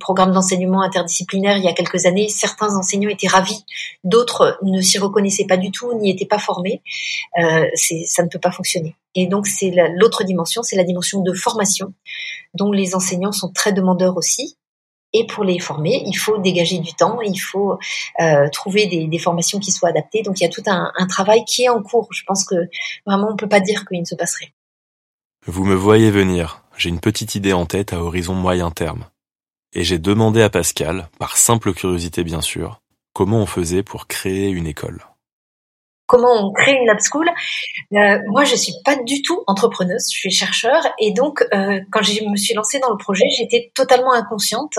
programmes 0.00 0.32
d'enseignement 0.32 0.82
interdisciplinaire 0.82 1.56
il 1.56 1.64
y 1.64 1.68
a 1.68 1.72
quelques 1.72 2.06
années, 2.06 2.28
certains 2.28 2.74
enseignants 2.76 3.10
étaient 3.10 3.28
ravis, 3.28 3.64
d'autres 4.02 4.58
ne 4.62 4.80
s'y 4.80 4.98
reconnaissaient 4.98 5.46
pas 5.46 5.56
du 5.56 5.70
tout, 5.70 5.96
n'y 5.98 6.10
étaient 6.10 6.26
pas 6.26 6.38
formés. 6.38 6.82
Euh, 7.38 7.66
ça 8.06 8.22
ne 8.22 8.28
peut 8.28 8.40
pas 8.40 8.50
fonctionner. 8.50 8.96
Et 9.14 9.26
donc 9.26 9.46
c'est 9.46 9.72
l'autre 9.94 10.24
dimension, 10.24 10.62
c'est 10.62 10.76
la 10.76 10.84
dimension 10.84 11.20
de 11.20 11.32
formation, 11.32 11.92
dont 12.54 12.72
les 12.72 12.94
enseignants 12.94 13.32
sont 13.32 13.52
très 13.52 13.72
demandeurs 13.72 14.16
aussi. 14.16 14.56
Et 15.12 15.26
pour 15.26 15.44
les 15.44 15.58
former, 15.58 16.02
il 16.06 16.14
faut 16.14 16.38
dégager 16.38 16.78
du 16.78 16.92
temps, 16.94 17.20
il 17.20 17.38
faut 17.38 17.78
euh, 18.20 18.48
trouver 18.50 18.86
des, 18.86 19.06
des, 19.06 19.18
formations 19.18 19.58
qui 19.58 19.70
soient 19.70 19.90
adaptées. 19.90 20.22
Donc 20.22 20.40
il 20.40 20.44
y 20.44 20.46
a 20.46 20.50
tout 20.50 20.62
un, 20.66 20.90
travail 21.08 21.44
qui 21.44 21.64
est 21.64 21.68
en 21.68 21.82
cours. 21.82 22.08
Je 22.12 22.22
pense 22.26 22.44
que 22.44 22.54
vraiment 23.06 23.28
on 23.30 23.36
peut 23.36 23.48
pas 23.48 23.60
dire 23.60 23.84
qu'il 23.86 24.00
ne 24.00 24.06
se 24.06 24.14
passerait. 24.14 24.52
Vous 25.46 25.64
me 25.64 25.74
voyez 25.74 26.10
venir. 26.10 26.62
J'ai 26.76 26.88
une 26.88 27.00
petite 27.00 27.34
idée 27.34 27.52
en 27.52 27.66
tête 27.66 27.92
à 27.92 28.02
horizon 28.02 28.34
moyen 28.34 28.70
terme. 28.70 29.04
Et 29.74 29.84
j'ai 29.84 29.98
demandé 29.98 30.42
à 30.42 30.50
Pascal, 30.50 31.08
par 31.18 31.36
simple 31.36 31.72
curiosité 31.74 32.24
bien 32.24 32.40
sûr, 32.40 32.80
comment 33.12 33.38
on 33.38 33.46
faisait 33.46 33.82
pour 33.82 34.06
créer 34.06 34.48
une 34.48 34.66
école 34.66 35.00
comment 36.12 36.46
on 36.46 36.52
crée 36.52 36.72
une 36.72 36.86
lab 36.86 36.98
school. 37.00 37.26
Euh, 37.94 38.18
moi, 38.28 38.44
je 38.44 38.54
suis 38.54 38.74
pas 38.84 38.96
du 38.96 39.22
tout 39.22 39.42
entrepreneuse, 39.46 40.10
je 40.12 40.18
suis 40.18 40.30
chercheur 40.30 40.86
et 41.00 41.12
donc 41.12 41.42
euh, 41.54 41.80
quand 41.90 42.02
je 42.02 42.22
me 42.30 42.36
suis 42.36 42.52
lancée 42.52 42.78
dans 42.80 42.90
le 42.90 42.98
projet, 42.98 43.24
j'étais 43.34 43.72
totalement 43.74 44.12
inconsciente 44.12 44.74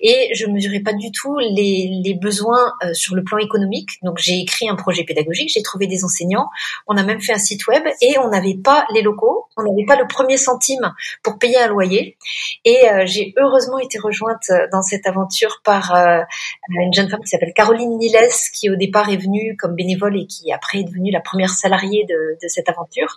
et 0.00 0.30
je 0.34 0.46
mesurais 0.46 0.80
pas 0.80 0.92
du 0.92 1.12
tout 1.12 1.38
les, 1.38 2.18
besoins 2.20 2.72
euh, 2.82 2.92
sur 2.94 3.14
le 3.14 3.22
plan 3.22 3.38
économique. 3.38 3.90
Donc 4.02 4.18
j'ai 4.18 4.40
écrit 4.40 4.68
un 4.68 4.74
projet 4.74 5.04
pédagogique, 5.04 5.52
j'ai 5.54 5.62
trouvé 5.62 5.86
des 5.86 6.02
enseignants, 6.02 6.48
on 6.88 6.96
a 6.96 7.04
même 7.04 7.20
fait 7.20 7.32
un 7.32 7.38
site 7.38 7.64
web 7.68 7.84
et 8.00 8.18
on 8.18 8.28
n'avait 8.28 8.58
pas 8.62 8.84
les 8.92 9.02
locaux, 9.02 9.46
on 9.56 9.62
n'avait 9.62 9.86
pas 9.86 9.96
le 9.96 10.08
premier 10.08 10.36
centime 10.36 10.92
pour 11.22 11.38
payer 11.38 11.58
un 11.58 11.68
loyer 11.68 12.16
et 12.64 12.82
j'ai 13.04 13.34
heureusement 13.38 13.78
été 13.78 13.98
rejointe 13.98 14.50
dans 14.72 14.82
cette 14.82 15.06
aventure 15.06 15.60
par 15.64 15.94
une 15.94 16.92
jeune 16.92 17.08
femme 17.08 17.20
qui 17.20 17.28
s'appelle 17.28 17.52
Caroline 17.54 17.98
Niles 17.98 18.16
qui 18.52 18.68
au 18.68 18.76
départ 18.76 19.08
est 19.08 19.16
venue 19.16 19.56
comme 19.56 19.74
bénévole 19.74 20.18
et 20.18 20.26
qui 20.26 20.52
après 20.52 20.71
est 20.80 20.84
devenue 20.84 21.10
la 21.10 21.20
première 21.20 21.50
salariée 21.50 22.06
de, 22.08 22.48
cette 22.48 22.68
aventure, 22.68 23.16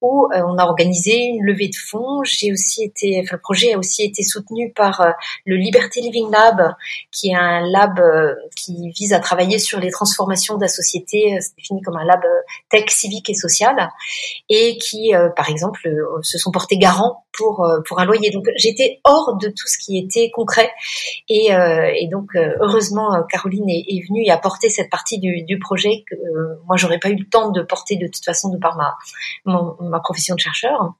où 0.00 0.26
euh, 0.26 0.42
on 0.46 0.58
a 0.58 0.64
organisé 0.64 1.26
une 1.26 1.44
levée 1.44 1.68
de 1.68 1.76
fonds. 1.76 2.22
J'ai 2.24 2.52
aussi 2.52 2.84
été, 2.84 3.24
le 3.30 3.38
projet 3.38 3.74
a 3.74 3.78
aussi 3.78 4.02
été 4.02 4.22
soutenu 4.22 4.72
par 4.72 5.00
euh, 5.00 5.10
le 5.44 5.56
Liberty 5.56 6.00
Living 6.00 6.30
Lab, 6.30 6.74
qui 7.10 7.30
est 7.30 7.34
un 7.34 7.60
lab 7.60 7.98
euh, 7.98 8.34
qui 8.56 8.90
vise 8.90 9.12
à 9.12 9.20
travailler 9.20 9.58
sur 9.58 9.80
les 9.80 9.90
transformations 9.90 10.56
de 10.56 10.62
la 10.62 10.68
société. 10.68 11.38
C'est 11.40 11.56
défini 11.56 11.82
comme 11.82 11.96
un 11.96 12.04
lab 12.04 12.20
tech, 12.70 12.88
civique 12.88 13.30
et 13.30 13.34
social, 13.34 13.90
et 14.48 14.78
qui, 14.78 15.12
par 15.34 15.48
exemple, 15.48 15.88
se 16.22 16.38
sont 16.38 16.50
portés 16.50 16.78
garants 16.78 17.24
pour 17.36 17.66
pour 17.86 18.00
un 18.00 18.04
loyer. 18.04 18.30
Donc 18.30 18.44
j'étais 18.56 19.00
hors 19.04 19.36
de 19.36 19.48
tout 19.48 19.66
ce 19.66 19.78
qui 19.78 19.98
était 19.98 20.30
concret, 20.30 20.70
et, 21.28 21.50
donc 22.10 22.30
heureusement 22.60 23.10
Caroline 23.28 23.68
est, 23.68 24.06
venue 24.08 24.24
et 24.24 24.30
a 24.30 24.40
cette 24.68 24.90
partie 24.90 25.18
du, 25.18 25.42
du 25.42 25.58
projet 25.58 26.04
que 26.08 26.14
moi 26.66 26.76
j'aurais 26.76 26.95
j'aurais 26.96 27.00
pas 27.00 27.08
eu 27.10 27.16
le 27.16 27.28
temps 27.28 27.50
de 27.50 27.62
porter 27.62 27.96
de 27.96 28.06
toute 28.06 28.24
façon 28.24 28.48
de 28.50 28.58
par 28.58 28.76
ma 28.76 28.96
ma 29.44 30.00
profession 30.00 30.34
de 30.34 30.40
chercheur. 30.40 30.94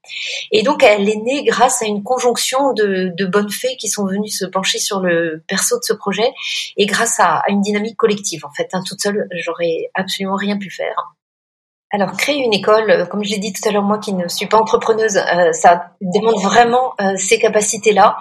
Et 0.53 0.63
donc 0.63 0.83
elle 0.83 1.09
est 1.09 1.17
née 1.17 1.45
grâce 1.45 1.83
à 1.83 1.87
une 1.87 2.03
conjonction 2.03 2.73
de, 2.73 3.13
de 3.17 3.27
bonnes 3.27 3.51
fées 3.51 3.77
qui 3.77 3.89
sont 3.89 4.07
venues 4.07 4.29
se 4.29 4.45
pencher 4.45 4.79
sur 4.79 5.01
le 5.01 5.43
perso 5.49 5.79
de 5.79 5.85
ce 5.85 5.93
projet 5.93 6.33
et 6.77 6.87
grâce 6.87 7.21
à, 7.21 7.37
à 7.37 7.51
une 7.51 7.61
dynamique 7.61 7.97
collective. 7.97 8.45
En 8.45 8.53
fait, 8.53 8.69
hein, 8.73 8.83
toute 8.87 9.01
seule, 9.01 9.29
j'aurais 9.33 9.91
absolument 9.95 10.37
rien 10.37 10.59
pu 10.59 10.71
faire. 10.71 11.16
Alors 11.97 12.15
créer 12.15 12.45
une 12.45 12.53
école, 12.53 12.91
euh, 12.91 13.07
comme 13.07 13.25
je 13.25 13.31
l'ai 13.31 13.39
dit 13.39 13.55
tout 13.55 13.67
à 13.67 13.73
l'heure, 13.73 13.83
moi 13.83 13.97
qui 13.97 14.13
ne 14.13 14.29
suis 14.29 14.45
pas 14.45 14.59
entrepreneuse, 14.59 15.17
euh, 15.17 15.51
ça 15.53 15.93
demande 16.03 16.39
vraiment 16.43 16.93
euh, 17.01 17.17
ces 17.17 17.39
capacités-là, 17.39 18.19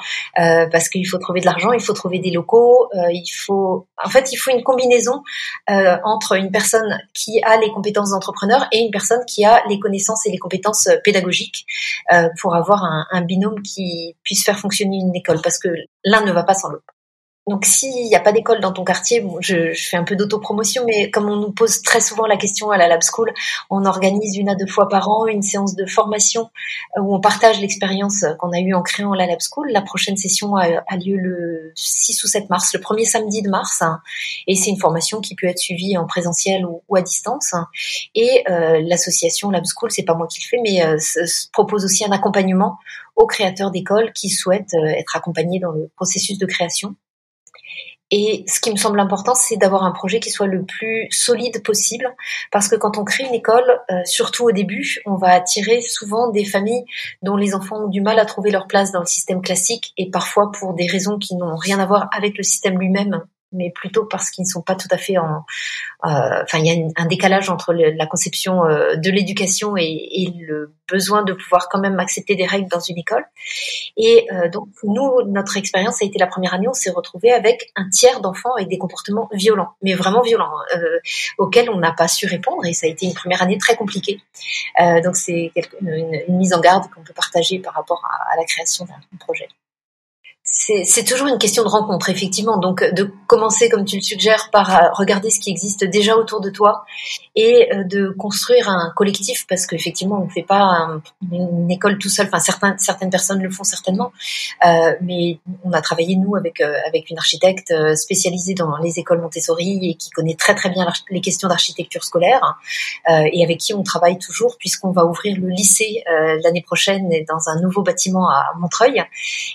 parce 0.72 0.88
qu'il 0.88 1.06
faut 1.06 1.18
trouver 1.18 1.42
de 1.42 1.46
l'argent, 1.46 1.74
il 1.74 1.82
faut 1.82 1.92
trouver 1.92 2.20
des 2.20 2.32
locaux, 2.32 2.90
il 2.94 3.28
faut, 3.28 3.88
en 4.02 4.10
fait, 4.10 4.32
il 4.32 4.38
faut 4.38 4.52
une 4.52 4.64
combinaison 4.64 5.24
entre 5.68 6.38
une 6.38 6.52
personne 6.52 7.00
qui 7.14 7.42
a 7.44 7.58
les 7.58 7.72
compétences 7.72 8.12
d'entrepreneur 8.12 8.68
et 8.72 8.80
une 8.80 8.92
personne 8.92 9.24
qui 9.26 9.44
a 9.44 9.62
les 9.68 9.80
connaissances 9.80 10.26
et 10.26 10.32
les 10.32 10.38
compétences 10.38 10.88
pédagogiques 11.04 11.66
pour 12.42 12.56
avoir 12.56 12.84
un, 12.84 13.06
un 13.12 13.22
binôme 13.22 13.62
qui 13.62 14.16
puisse 14.24 14.44
faire 14.46 14.58
fonctionner 14.58 14.98
une 14.98 15.16
école, 15.16 15.42
parce 15.42 15.60
que 15.60 15.70
l'un 16.04 16.22
ne 16.22 16.32
va 16.32 16.44
pas 16.44 16.54
sans 16.54 16.70
l'autre. 16.70 16.94
Donc 17.47 17.65
s'il 17.65 18.08
n'y 18.08 18.15
a 18.15 18.19
pas 18.19 18.31
d'école 18.31 18.60
dans 18.60 18.73
ton 18.73 18.84
quartier, 18.84 19.23
je, 19.39 19.73
fais 19.73 19.97
un 19.97 20.03
peu 20.03 20.15
d'autopromotion, 20.15 20.84
mais 20.86 21.12
comme 21.12 21.29
on 21.29 21.36
nous 21.36 21.51
pose 21.51 21.81
très 21.81 22.01
souvent 22.01 22.25
la 22.25 22.38
question 22.38 22.71
à 22.71 22.77
la 22.77 22.88
Lab 22.88 23.01
School, 23.03 23.31
on 23.69 23.86
organise 23.86 24.36
une 24.38 24.49
à 24.49 24.55
deux 24.55 24.65
fois 24.65 24.89
par 24.89 25.10
an 25.10 25.27
une 25.27 25.43
séance 25.43 25.75
de 25.75 25.86
formation 25.86 26.49
euh, 26.97 27.01
où 27.01 27.13
on 27.13 27.19
partage 27.19 27.60
l'expérience 27.60 28.25
qu'on 28.39 28.51
a 28.51 28.60
eue 28.60 28.73
en 28.73 28.81
créant 28.81 29.13
la 29.13 29.27
Lab 29.27 29.39
School. 29.39 29.69
La 29.71 29.81
prochaine 29.81 30.17
session 30.17 30.55
a, 30.55 30.67
lieu 30.97 31.17
le 31.17 31.71
6 31.75 32.23
ou 32.23 32.27
7 32.27 32.49
mars, 32.49 32.73
le 32.73 32.79
premier 32.79 33.05
samedi 33.05 33.41
de 33.41 33.49
mars, 33.49 33.81
hein, 33.81 33.99
et 34.47 34.55
c'est 34.55 34.69
une 34.69 34.79
formation 34.79 35.21
qui 35.21 35.36
peut 35.36 35.47
être 35.47 35.60
suivie 35.60 35.97
en 35.97 36.08
présentiel 36.08 36.65
ou, 36.65 36.95
à 36.95 37.01
distance. 37.01 37.53
Et 38.15 38.43
euh, 38.49 38.81
l'association 38.84 39.51
Lab 39.51 39.65
School, 39.65 39.91
c'est 39.91 40.03
pas 40.03 40.15
moi 40.15 40.27
qui 40.27 40.41
le 40.41 40.47
fais, 40.47 40.62
mais 40.63 40.84
euh, 40.84 40.97
propose 41.51 41.86
aussi 41.86 42.05
un 42.05 42.12
accompagnement 42.12 42.77
aux 43.15 43.27
créateurs 43.27 43.71
d'écoles 43.71 44.12
qui 44.13 44.29
souhaitent 44.29 44.73
euh, 44.73 44.88
être 44.88 45.15
accompagnés 45.15 45.60
dans 45.60 45.71
le 45.71 45.89
processus 45.95 46.38
de 46.38 46.45
création. 46.45 46.95
Et 48.12 48.46
ce 48.48 48.60
qui 48.60 48.72
me 48.72 48.78
semble 48.78 49.00
important, 49.00 49.34
c'est 49.34 49.58
d'avoir 49.58 49.84
un 49.84 49.91
projet 49.91 50.20
qui 50.20 50.30
soit 50.30 50.46
le 50.46 50.63
plus 50.63 51.08
solide 51.10 51.63
possible, 51.63 52.15
parce 52.52 52.68
que 52.68 52.76
quand 52.76 52.98
on 52.98 53.04
crée 53.04 53.24
une 53.24 53.34
école, 53.34 53.82
euh, 53.89 54.02
surtout 54.06 54.46
au 54.46 54.52
début, 54.52 55.02
on 55.06 55.15
va 55.15 55.30
attirer 55.30 55.82
souvent 55.82 56.30
des 56.30 56.46
familles 56.46 56.86
dont 57.24 57.36
les 57.36 57.56
enfants 57.56 57.86
ont 57.86 57.88
du 57.88 58.02
mal 58.02 58.20
à 58.20 58.26
trouver 58.26 58.52
leur 58.52 58.68
place 58.68 58.91
dans 58.91 59.00
le 59.00 59.06
système 59.08 59.41
classique, 59.41 59.94
et 59.98 60.12
parfois 60.12 60.52
pour 60.52 60.74
des 60.76 60.88
raisons 60.88 61.18
qui 61.18 61.36
n'ont 61.36 61.56
rien 61.56 61.80
à 61.80 61.86
voir 61.86 62.08
avec 62.15 62.38
le 62.38 62.44
système 62.44 62.78
lui-même, 62.78 63.24
mais 63.51 63.71
plutôt 63.71 64.05
parce 64.05 64.29
qu'ils 64.29 64.43
ne 64.43 64.49
sont 64.49 64.62
pas 64.62 64.75
tout 64.75 64.88
à 64.91 64.97
fait 64.97 65.17
en. 65.17 65.45
Euh, 66.05 66.43
enfin, 66.43 66.60
il 66.60 66.65
y 66.65 66.71
a 66.71 67.01
un 67.01 67.05
décalage 67.05 67.49
entre 67.49 67.73
la 67.73 68.05
conception 68.05 68.65
euh, 68.65 68.95
de 68.95 69.10
l'éducation 69.10 69.75
et, 69.77 70.34
le 70.38 70.73
besoin 70.88 71.23
de 71.23 71.34
pouvoir 71.34 71.67
quand 71.69 71.79
même 71.79 71.99
accepter 71.99 72.36
des 72.36 72.45
règles 72.45 72.69
dans 72.69 72.79
une 72.79 72.97
école. 72.97 73.25
Et 73.97 74.27
euh, 74.31 74.49
donc, 74.49 74.67
nous, 74.84 75.23
notre 75.25 75.58
expérience 75.58 76.01
a 76.01 76.05
été 76.05 76.19
la 76.19 76.27
première 76.27 76.53
année, 76.53 76.67
on 76.67 76.73
s'est 76.73 76.91
retrouvé 76.91 77.31
avec 77.31 77.71
un 77.75 77.89
tiers 77.89 78.21
d'enfants 78.21 78.53
avec 78.55 78.67
des 78.67 78.77
comportements 78.77 79.29
violents, 79.31 79.73
mais 79.81 79.93
vraiment 79.93 80.21
violents, 80.21 80.51
auxquels 81.38 81.69
on 81.69 81.77
n'a 81.77 81.91
pas 81.91 82.08
su 82.08 82.27
répondre. 82.27 82.65
Et 82.65 82.73
ça 82.73 82.86
a 82.86 82.89
été 82.89 83.05
une 83.05 83.13
première 83.13 83.41
année 83.41 83.58
très 83.58 83.75
compliquée. 83.75 84.21
donc, 85.03 85.15
c'est 85.15 85.51
une, 85.81 86.23
mise 86.29 86.53
en 86.53 86.60
garde 86.60 86.89
qu'on 86.91 87.01
peut 87.01 87.13
partager 87.13 87.60
par 87.60 87.73
rapport 87.73 88.03
à 88.31 88.38
la 88.38 88.45
création 88.45 88.86
d'un 88.86 89.17
projet 89.19 89.47
c'est 90.47 91.03
toujours 91.03 91.27
une 91.27 91.39
question 91.39 91.63
de 91.63 91.67
rencontre, 91.67 92.10
effectivement. 92.10 92.58
Donc, 92.58 92.84
de 92.93 93.12
commencer, 93.25 93.67
comme 93.67 93.84
tu 93.84 93.95
le 93.95 94.03
suggères, 94.03 94.49
par 94.51 94.69
euh, 94.69 94.89
regarder 94.93 95.31
ce 95.31 95.39
qui 95.39 95.49
existe 95.49 95.84
déjà 95.84 96.15
autour 96.15 96.39
de 96.39 96.51
toi 96.51 96.86
et 97.36 97.67
euh, 97.73 97.84
de 97.84 98.10
construire 98.10 98.69
un 98.69 98.93
collectif, 98.95 99.47
parce 99.49 99.65
qu'effectivement, 99.65 100.21
on 100.21 100.25
ne 100.25 100.29
fait 100.29 100.43
pas 100.43 100.88
une 101.31 101.71
école 101.71 101.97
tout 101.97 102.10
seul. 102.10 102.29
Enfin, 102.31 102.75
certaines 102.77 103.10
personnes 103.10 103.41
le 103.41 103.49
font 103.49 103.63
certainement, 103.63 104.12
euh, 104.65 104.93
mais 105.01 105.39
on 105.63 105.71
a 105.73 105.81
travaillé 105.81 106.15
nous 106.15 106.36
avec 106.36 106.62
avec 106.62 107.10
une 107.10 107.17
architecte 107.17 107.73
spécialisée 107.95 108.53
dans 108.53 108.77
les 108.77 108.99
écoles 108.99 109.21
Montessori 109.21 109.89
et 109.89 109.95
qui 109.95 110.12
connaît 110.12 110.36
très 110.36 110.53
très 110.53 110.69
bien 110.69 110.88
les 111.10 111.21
questions 111.21 111.49
d'architecture 111.49 112.03
scolaire 112.03 112.58
et 113.08 113.43
avec 113.43 113.58
qui 113.58 113.73
on 113.73 113.84
travaille 113.84 114.19
toujours, 114.19 114.58
puisqu'on 114.58 114.91
va 114.91 115.05
ouvrir 115.05 115.38
le 115.39 115.49
lycée 115.49 116.03
l'année 116.43 116.62
prochaine 116.62 117.10
dans 117.27 117.49
un 117.49 117.60
nouveau 117.60 117.81
bâtiment 117.81 118.29
à, 118.29 118.45
Montreuil. 118.58 119.03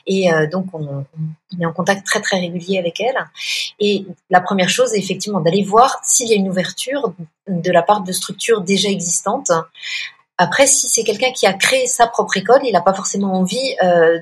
Et 0.07 0.29
donc, 0.51 0.67
on 0.73 0.80
on, 0.81 1.61
est 1.61 1.67
en 1.67 1.73
contact 1.73 2.07
très 2.07 2.21
très 2.21 2.41
régulier 2.41 2.79
avec 2.79 3.01
elle. 3.01 3.17
Et 3.79 4.07
la 4.31 4.41
première 4.41 4.69
chose 4.69 4.95
est 4.95 4.99
effectivement 4.99 5.41
d'aller 5.41 5.63
voir 5.63 5.99
s'il 6.03 6.29
y 6.29 6.33
a 6.33 6.37
une 6.37 6.49
ouverture 6.49 7.13
de 7.49 7.71
la 7.71 7.83
part 7.83 8.03
de 8.03 8.13
structures 8.13 8.63
déjà 8.63 8.89
existantes. 8.89 9.51
Après, 10.43 10.67
si 10.67 10.89
c'est 10.89 11.05
quelqu'un 11.05 11.33
qui 11.33 11.47
a 11.47 11.53
créé 11.53 11.87
sa 11.87 12.07
propre 12.07 12.35
école, 12.39 12.61
il 12.65 12.73
n'a 12.73 12.81
pas 12.81 12.95
forcément 12.95 13.35
envie 13.35 13.77
euh, 13.83 14.21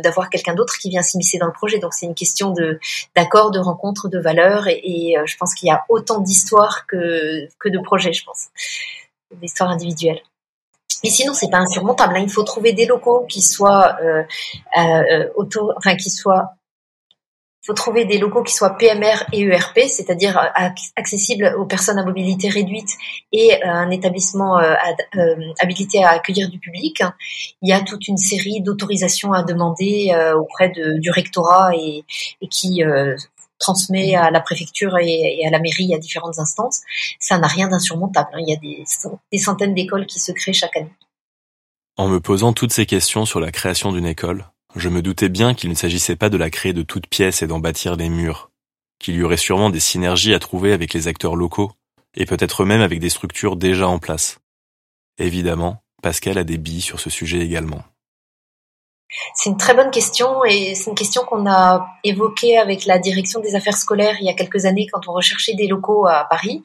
d'avoir 0.00 0.30
quelqu'un 0.30 0.54
d'autre 0.54 0.78
qui 0.80 0.88
vient 0.88 1.02
s'immiscer 1.02 1.36
dans 1.36 1.46
le 1.46 1.52
projet. 1.52 1.78
Donc 1.78 1.92
c'est 1.92 2.06
une 2.06 2.14
question 2.14 2.52
de 2.52 2.80
d'accord, 3.14 3.50
de 3.50 3.58
rencontre, 3.58 4.08
de 4.08 4.18
valeurs. 4.18 4.66
Et, 4.66 5.18
euh, 5.18 5.26
je 5.26 5.36
pense 5.36 5.52
qu'il 5.54 5.68
y 5.68 5.70
a 5.70 5.84
autant 5.90 6.20
d'histoires 6.20 6.86
que, 6.86 7.48
que 7.58 7.68
de 7.68 7.78
projets, 7.80 8.14
je 8.14 8.24
pense, 8.24 8.46
d'histoires 9.42 9.68
individuelles. 9.68 10.22
Mais 11.02 11.10
sinon, 11.10 11.34
c'est 11.34 11.50
pas 11.50 11.58
insurmontable. 11.58 12.16
Hein. 12.16 12.22
Il 12.22 12.30
faut 12.30 12.44
trouver 12.44 12.72
des 12.72 12.86
locaux 12.86 13.26
qui 13.28 13.42
soient 13.42 13.96
euh, 14.02 14.22
euh, 14.78 15.28
auto, 15.36 15.72
enfin 15.76 15.96
qui 15.96 16.10
soient 16.10 16.54
il 17.62 17.66
faut 17.66 17.74
trouver 17.74 18.04
des 18.06 18.18
locaux 18.18 18.42
qui 18.42 18.52
soient 18.52 18.76
PMR 18.76 19.22
et 19.32 19.42
ERP, 19.42 19.82
c'est-à-dire 19.86 20.36
euh, 20.36 20.68
accessibles 20.96 21.54
aux 21.56 21.64
personnes 21.64 21.96
à 21.96 22.04
mobilité 22.04 22.48
réduite 22.48 22.90
et 23.30 23.54
euh, 23.54 23.68
un 23.68 23.90
établissement 23.90 24.58
euh, 24.58 24.74
habilité 25.60 26.02
à 26.02 26.10
accueillir 26.10 26.50
du 26.50 26.58
public. 26.58 27.04
Il 27.62 27.68
y 27.68 27.72
a 27.72 27.80
toute 27.80 28.08
une 28.08 28.16
série 28.16 28.62
d'autorisations 28.62 29.32
à 29.32 29.44
demander 29.44 30.12
auprès 30.34 30.70
de, 30.70 30.98
du 30.98 31.10
rectorat 31.12 31.70
et, 31.76 32.04
et 32.40 32.48
qui 32.48 32.82
transmet 33.62 34.14
à 34.14 34.30
la 34.30 34.40
préfecture 34.40 34.98
et, 34.98 35.46
à 35.46 35.50
la 35.50 35.58
mairie 35.58 35.94
à 35.94 35.98
différentes 35.98 36.38
instances, 36.38 36.80
ça 37.18 37.38
n'a 37.38 37.46
rien 37.46 37.68
d'insurmontable. 37.68 38.30
Hein. 38.34 38.40
Il 38.40 38.50
y 38.50 38.54
a 38.54 38.60
des, 38.60 39.38
centaines 39.38 39.74
d'écoles 39.74 40.06
qui 40.06 40.20
se 40.20 40.32
créent 40.32 40.52
chaque 40.52 40.76
année. 40.76 40.92
En 41.96 42.08
me 42.08 42.20
posant 42.20 42.52
toutes 42.52 42.72
ces 42.72 42.86
questions 42.86 43.24
sur 43.24 43.40
la 43.40 43.52
création 43.52 43.92
d'une 43.92 44.06
école, 44.06 44.46
je 44.76 44.88
me 44.88 45.02
doutais 45.02 45.28
bien 45.28 45.54
qu'il 45.54 45.70
ne 45.70 45.74
s'agissait 45.74 46.16
pas 46.16 46.30
de 46.30 46.36
la 46.36 46.50
créer 46.50 46.72
de 46.72 46.82
toutes 46.82 47.06
pièces 47.06 47.42
et 47.42 47.46
d'en 47.46 47.58
bâtir 47.58 47.96
les 47.96 48.08
murs, 48.08 48.50
qu'il 48.98 49.14
y 49.14 49.22
aurait 49.22 49.36
sûrement 49.36 49.70
des 49.70 49.80
synergies 49.80 50.34
à 50.34 50.38
trouver 50.38 50.72
avec 50.72 50.94
les 50.94 51.08
acteurs 51.08 51.36
locaux, 51.36 51.72
et 52.14 52.26
peut-être 52.26 52.64
même 52.64 52.80
avec 52.80 52.98
des 52.98 53.10
structures 53.10 53.56
déjà 53.56 53.88
en 53.88 53.98
place. 53.98 54.38
Évidemment, 55.18 55.82
Pascal 56.02 56.38
a 56.38 56.44
des 56.44 56.58
billes 56.58 56.80
sur 56.80 56.98
ce 56.98 57.10
sujet 57.10 57.40
également. 57.40 57.82
C'est 59.34 59.50
une 59.50 59.56
très 59.56 59.74
bonne 59.74 59.90
question 59.90 60.44
et 60.44 60.74
c'est 60.74 60.90
une 60.90 60.96
question 60.96 61.22
qu'on 61.22 61.46
a 61.46 61.86
évoquée 62.04 62.58
avec 62.58 62.86
la 62.86 62.98
direction 62.98 63.40
des 63.40 63.54
affaires 63.54 63.76
scolaires 63.76 64.16
il 64.20 64.26
y 64.26 64.30
a 64.30 64.34
quelques 64.34 64.64
années 64.64 64.86
quand 64.90 65.08
on 65.08 65.12
recherchait 65.12 65.54
des 65.54 65.66
locaux 65.66 66.06
à 66.06 66.26
Paris. 66.28 66.62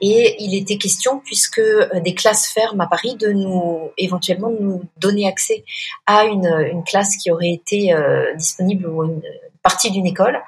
Et 0.00 0.36
il 0.38 0.54
était 0.54 0.76
question, 0.76 1.20
puisque 1.24 1.58
euh, 1.58 2.00
des 2.00 2.14
classes 2.14 2.48
ferment 2.48 2.84
à 2.84 2.86
Paris, 2.86 3.16
de 3.16 3.28
nous 3.28 3.90
éventuellement 3.96 4.50
nous 4.58 4.82
donner 4.98 5.26
accès 5.26 5.64
à 6.06 6.24
une, 6.24 6.82
classe 6.86 7.16
qui 7.16 7.30
aurait 7.30 7.50
été 7.50 7.92
euh, 7.92 8.34
disponible 8.34 8.86
ou 8.86 9.04
une 9.04 9.22
partie 9.62 9.90
d'une 9.90 10.06
école. 10.06 10.40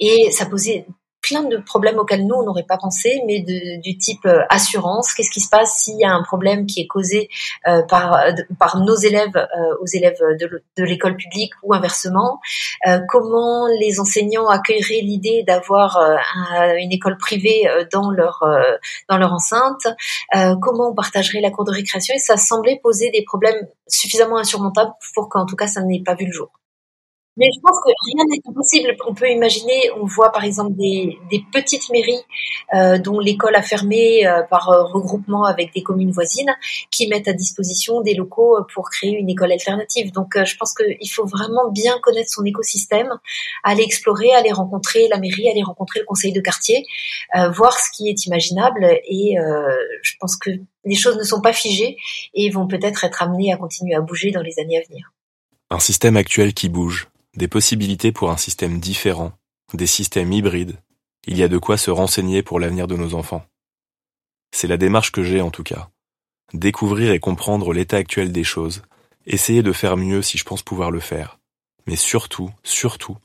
Et 0.00 0.30
ça 0.30 0.46
posait 0.46 0.86
plein 1.26 1.42
de 1.42 1.56
problèmes 1.56 1.98
auxquels 1.98 2.24
nous, 2.24 2.36
on 2.36 2.44
n'aurait 2.44 2.62
pas 2.62 2.78
pensé, 2.78 3.20
mais 3.26 3.40
du 3.40 3.98
type 3.98 4.24
euh, 4.26 4.42
assurance. 4.48 5.12
Qu'est-ce 5.12 5.30
qui 5.30 5.40
se 5.40 5.48
passe 5.48 5.78
s'il 5.78 5.98
y 5.98 6.04
a 6.04 6.12
un 6.12 6.22
problème 6.22 6.66
qui 6.66 6.80
est 6.80 6.86
causé 6.86 7.28
euh, 7.66 7.82
par, 7.82 8.20
par 8.58 8.78
nos 8.78 8.94
élèves 8.94 9.36
euh, 9.36 9.74
aux 9.80 9.86
élèves 9.86 10.18
de, 10.40 10.62
de 10.76 10.84
l'école 10.84 11.16
publique 11.16 11.52
ou 11.62 11.74
inversement? 11.74 12.40
Comment 13.08 13.66
les 13.80 13.98
enseignants 14.00 14.48
accueilleraient 14.48 15.00
l'idée 15.02 15.42
d'avoir 15.46 15.98
une 16.78 16.92
école 16.92 17.16
privée 17.18 17.64
dans 17.92 18.10
leur, 18.10 18.44
dans 19.08 19.18
leur 19.18 19.32
enceinte? 19.32 19.86
Comment 20.32 20.90
on 20.90 20.94
partagerait 20.94 21.40
la 21.40 21.50
cour 21.50 21.64
de 21.64 21.72
récréation? 21.72 22.14
Et 22.14 22.18
ça 22.18 22.36
semblait 22.36 22.78
poser 22.82 23.10
des 23.10 23.22
problèmes 23.22 23.66
suffisamment 23.88 24.38
insurmontables 24.38 24.92
pour 25.14 25.28
qu'en 25.28 25.46
tout 25.46 25.56
cas, 25.56 25.66
ça 25.66 25.82
n'ait 25.82 26.02
pas 26.02 26.14
vu 26.14 26.26
le 26.26 26.32
jour. 26.32 26.50
Mais 27.36 27.50
je 27.54 27.60
pense 27.60 27.76
que 27.84 27.90
rien 28.06 28.24
n'est 28.30 28.40
impossible. 28.48 28.96
On 29.06 29.14
peut 29.14 29.30
imaginer, 29.30 29.90
on 30.00 30.06
voit 30.06 30.32
par 30.32 30.44
exemple 30.44 30.72
des, 30.74 31.18
petites 31.52 31.90
mairies 31.90 32.22
euh, 32.74 32.98
dont 32.98 33.20
l'école 33.20 33.54
a 33.56 33.62
fermé 33.62 34.26
euh, 34.26 34.42
par 34.42 34.70
euh, 34.70 34.84
regroupement 34.84 35.44
avec 35.44 35.74
des 35.74 35.82
communes 35.82 36.12
voisines 36.12 36.56
qui 36.90 37.08
mettent 37.08 37.28
à 37.28 37.34
disposition 37.34 38.00
des 38.00 38.14
locaux 38.14 38.56
pour 38.72 38.88
créer 38.88 39.12
une 39.12 39.28
école 39.28 39.52
alternative. 39.52 40.12
Donc 40.12 40.42
je 40.42 40.56
pense 40.56 40.72
qu'il 40.72 41.10
faut 41.10 41.26
vraiment 41.26 41.70
bien 41.70 41.98
connaître 42.00 42.30
son 42.30 42.44
écosystème, 42.44 43.08
aller 43.62 43.82
explorer, 43.82 44.32
aller 44.32 44.52
rencontrer 44.52 45.08
la 45.08 45.18
mairie, 45.18 45.50
aller 45.50 45.62
rencontrer 45.62 46.00
le 46.00 46.06
conseil 46.06 46.32
de 46.32 46.40
quartier, 46.40 46.86
voir 47.54 47.78
ce 47.78 47.90
qui 47.94 48.08
est 48.08 48.26
imaginable. 48.26 48.84
Et 49.08 49.36
je 50.02 50.12
pense 50.20 50.36
que 50.36 50.50
les 50.84 50.94
choses 50.94 51.16
ne 51.16 51.22
sont 51.22 51.40
pas 51.40 51.52
figées 51.52 51.96
et 52.34 52.50
vont 52.50 52.66
peut-être 52.66 53.04
être 53.04 53.22
amenées 53.22 53.52
à 53.52 53.56
continuer 53.56 53.94
à 53.94 54.00
bouger 54.00 54.30
dans 54.30 54.42
les 54.42 54.58
années 54.58 54.78
à 54.78 54.82
venir. 54.88 55.12
Un 55.70 55.80
système 55.80 56.16
actuel 56.16 56.54
qui 56.54 56.68
bouge, 56.68 57.08
des 57.36 57.48
possibilités 57.48 58.12
pour 58.12 58.30
un 58.30 58.36
système 58.36 58.80
différent, 58.80 59.32
des 59.74 59.86
systèmes 59.86 60.32
hybrides. 60.32 60.78
Il 61.26 61.36
y 61.36 61.42
a 61.42 61.48
de 61.48 61.58
quoi 61.58 61.76
se 61.76 61.90
renseigner 61.90 62.42
pour 62.42 62.60
l'avenir 62.60 62.86
de 62.86 62.96
nos 62.96 63.14
enfants. 63.14 63.44
C'est 64.52 64.68
la 64.68 64.76
démarche 64.76 65.12
que 65.12 65.22
j'ai 65.22 65.40
en 65.40 65.50
tout 65.50 65.64
cas. 65.64 65.90
Découvrir 66.54 67.12
et 67.12 67.20
comprendre 67.20 67.72
l'état 67.72 67.96
actuel 67.96 68.32
des 68.32 68.44
choses, 68.44 68.82
essayer 69.26 69.62
de 69.62 69.72
faire 69.72 69.96
mieux 69.96 70.22
si 70.22 70.38
je 70.38 70.44
pense 70.44 70.62
pouvoir 70.62 70.90
le 70.90 71.00
faire, 71.00 71.38
mais 71.86 71.96
surtout, 71.96 72.50
surtout, 72.62 73.16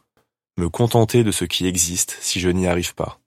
me 0.57 0.69
contenter 0.69 1.23
de 1.23 1.31
ce 1.31 1.45
qui 1.45 1.67
existe 1.67 2.17
si 2.19 2.39
je 2.39 2.49
n'y 2.49 2.67
arrive 2.67 2.95
pas. 2.95 3.19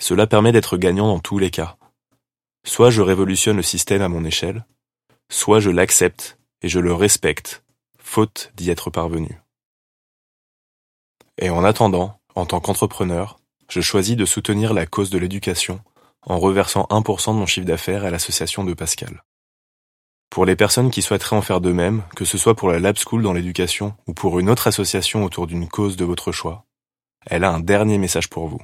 Cela 0.00 0.26
permet 0.26 0.52
d'être 0.52 0.76
gagnant 0.76 1.06
dans 1.06 1.20
tous 1.20 1.38
les 1.38 1.50
cas. 1.50 1.76
Soit 2.66 2.90
je 2.90 3.02
révolutionne 3.02 3.56
le 3.56 3.62
système 3.62 4.02
à 4.02 4.08
mon 4.08 4.24
échelle, 4.24 4.66
soit 5.30 5.60
je 5.60 5.70
l'accepte 5.70 6.38
et 6.62 6.68
je 6.68 6.80
le 6.80 6.92
respecte, 6.92 7.64
faute 7.98 8.52
d'y 8.56 8.70
être 8.70 8.90
parvenu. 8.90 9.40
Et 11.38 11.50
en 11.50 11.64
attendant, 11.64 12.18
en 12.34 12.46
tant 12.46 12.60
qu'entrepreneur, 12.60 13.38
je 13.68 13.80
choisis 13.80 14.16
de 14.16 14.24
soutenir 14.24 14.74
la 14.74 14.86
cause 14.86 15.10
de 15.10 15.18
l'éducation 15.18 15.80
en 16.22 16.38
reversant 16.38 16.86
1% 16.90 17.32
de 17.34 17.38
mon 17.38 17.46
chiffre 17.46 17.66
d'affaires 17.66 18.04
à 18.04 18.10
l'association 18.10 18.64
de 18.64 18.74
Pascal. 18.74 19.22
Pour 20.30 20.46
les 20.46 20.56
personnes 20.56 20.90
qui 20.90 21.02
souhaiteraient 21.02 21.36
en 21.36 21.42
faire 21.42 21.60
de 21.60 21.72
même, 21.72 22.02
que 22.16 22.24
ce 22.24 22.38
soit 22.38 22.56
pour 22.56 22.68
la 22.68 22.80
Lab 22.80 22.96
School 22.96 23.22
dans 23.22 23.32
l'éducation 23.32 23.94
ou 24.06 24.14
pour 24.14 24.38
une 24.38 24.50
autre 24.50 24.66
association 24.66 25.24
autour 25.24 25.46
d'une 25.46 25.68
cause 25.68 25.96
de 25.96 26.04
votre 26.04 26.32
choix, 26.32 26.64
elle 27.26 27.44
a 27.44 27.52
un 27.52 27.60
dernier 27.60 27.98
message 27.98 28.28
pour 28.28 28.48
vous 28.48 28.60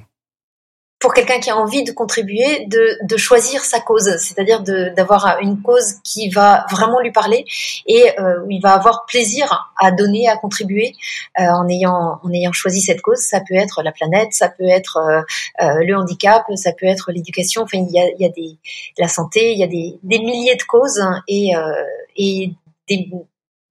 pour 1.01 1.15
quelqu'un 1.15 1.41
qui 1.41 1.49
a 1.49 1.57
envie 1.57 1.83
de 1.83 1.93
contribuer, 1.93 2.67
de, 2.67 2.99
de 3.03 3.17
choisir 3.17 3.65
sa 3.65 3.81
cause, 3.81 4.19
c'est-à-dire 4.19 4.63
d'avoir 4.63 5.39
une 5.41 5.63
cause 5.63 5.95
qui 6.05 6.29
va 6.29 6.67
vraiment 6.71 7.01
lui 7.01 7.11
parler 7.11 7.47
et 7.87 8.21
euh, 8.21 8.43
où 8.45 8.51
il 8.51 8.61
va 8.61 8.75
avoir 8.75 9.07
plaisir 9.07 9.73
à 9.79 9.93
donner, 9.93 10.29
à 10.29 10.37
contribuer 10.37 10.95
euh, 11.41 11.45
en 11.45 11.67
ayant 11.69 12.21
en 12.23 12.31
ayant 12.33 12.53
choisi 12.53 12.83
cette 12.83 13.01
cause. 13.01 13.19
Ça 13.19 13.41
peut 13.41 13.55
être 13.55 13.83
la 13.83 13.93
planète, 13.93 14.33
ça 14.33 14.51
peut 14.51 14.69
être 14.69 14.99
euh, 14.99 15.23
euh 15.63 15.83
le 15.83 15.97
handicap, 15.97 16.45
ça 16.57 16.73
peut 16.73 16.87
être 16.87 17.13
l'éducation. 17.13 17.63
Enfin, 17.63 17.79
il 17.79 17.91
y 17.91 17.99
a, 17.99 18.05
y 18.19 18.27
a 18.27 18.29
des 18.29 18.59
la 18.99 19.09
santé, 19.09 19.53
il 19.53 19.59
y 19.59 19.65
a 19.65 19.69
des, 19.69 19.99
des 20.03 20.19
milliers 20.19 20.57
de 20.57 20.63
causes 20.65 21.03
et 21.27 21.57
euh, 21.57 21.85
et 22.17 22.53
des, 22.91 23.11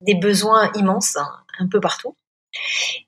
des 0.00 0.14
besoins 0.16 0.72
immenses 0.74 1.16
un 1.60 1.68
peu 1.68 1.80
partout. 1.80 2.16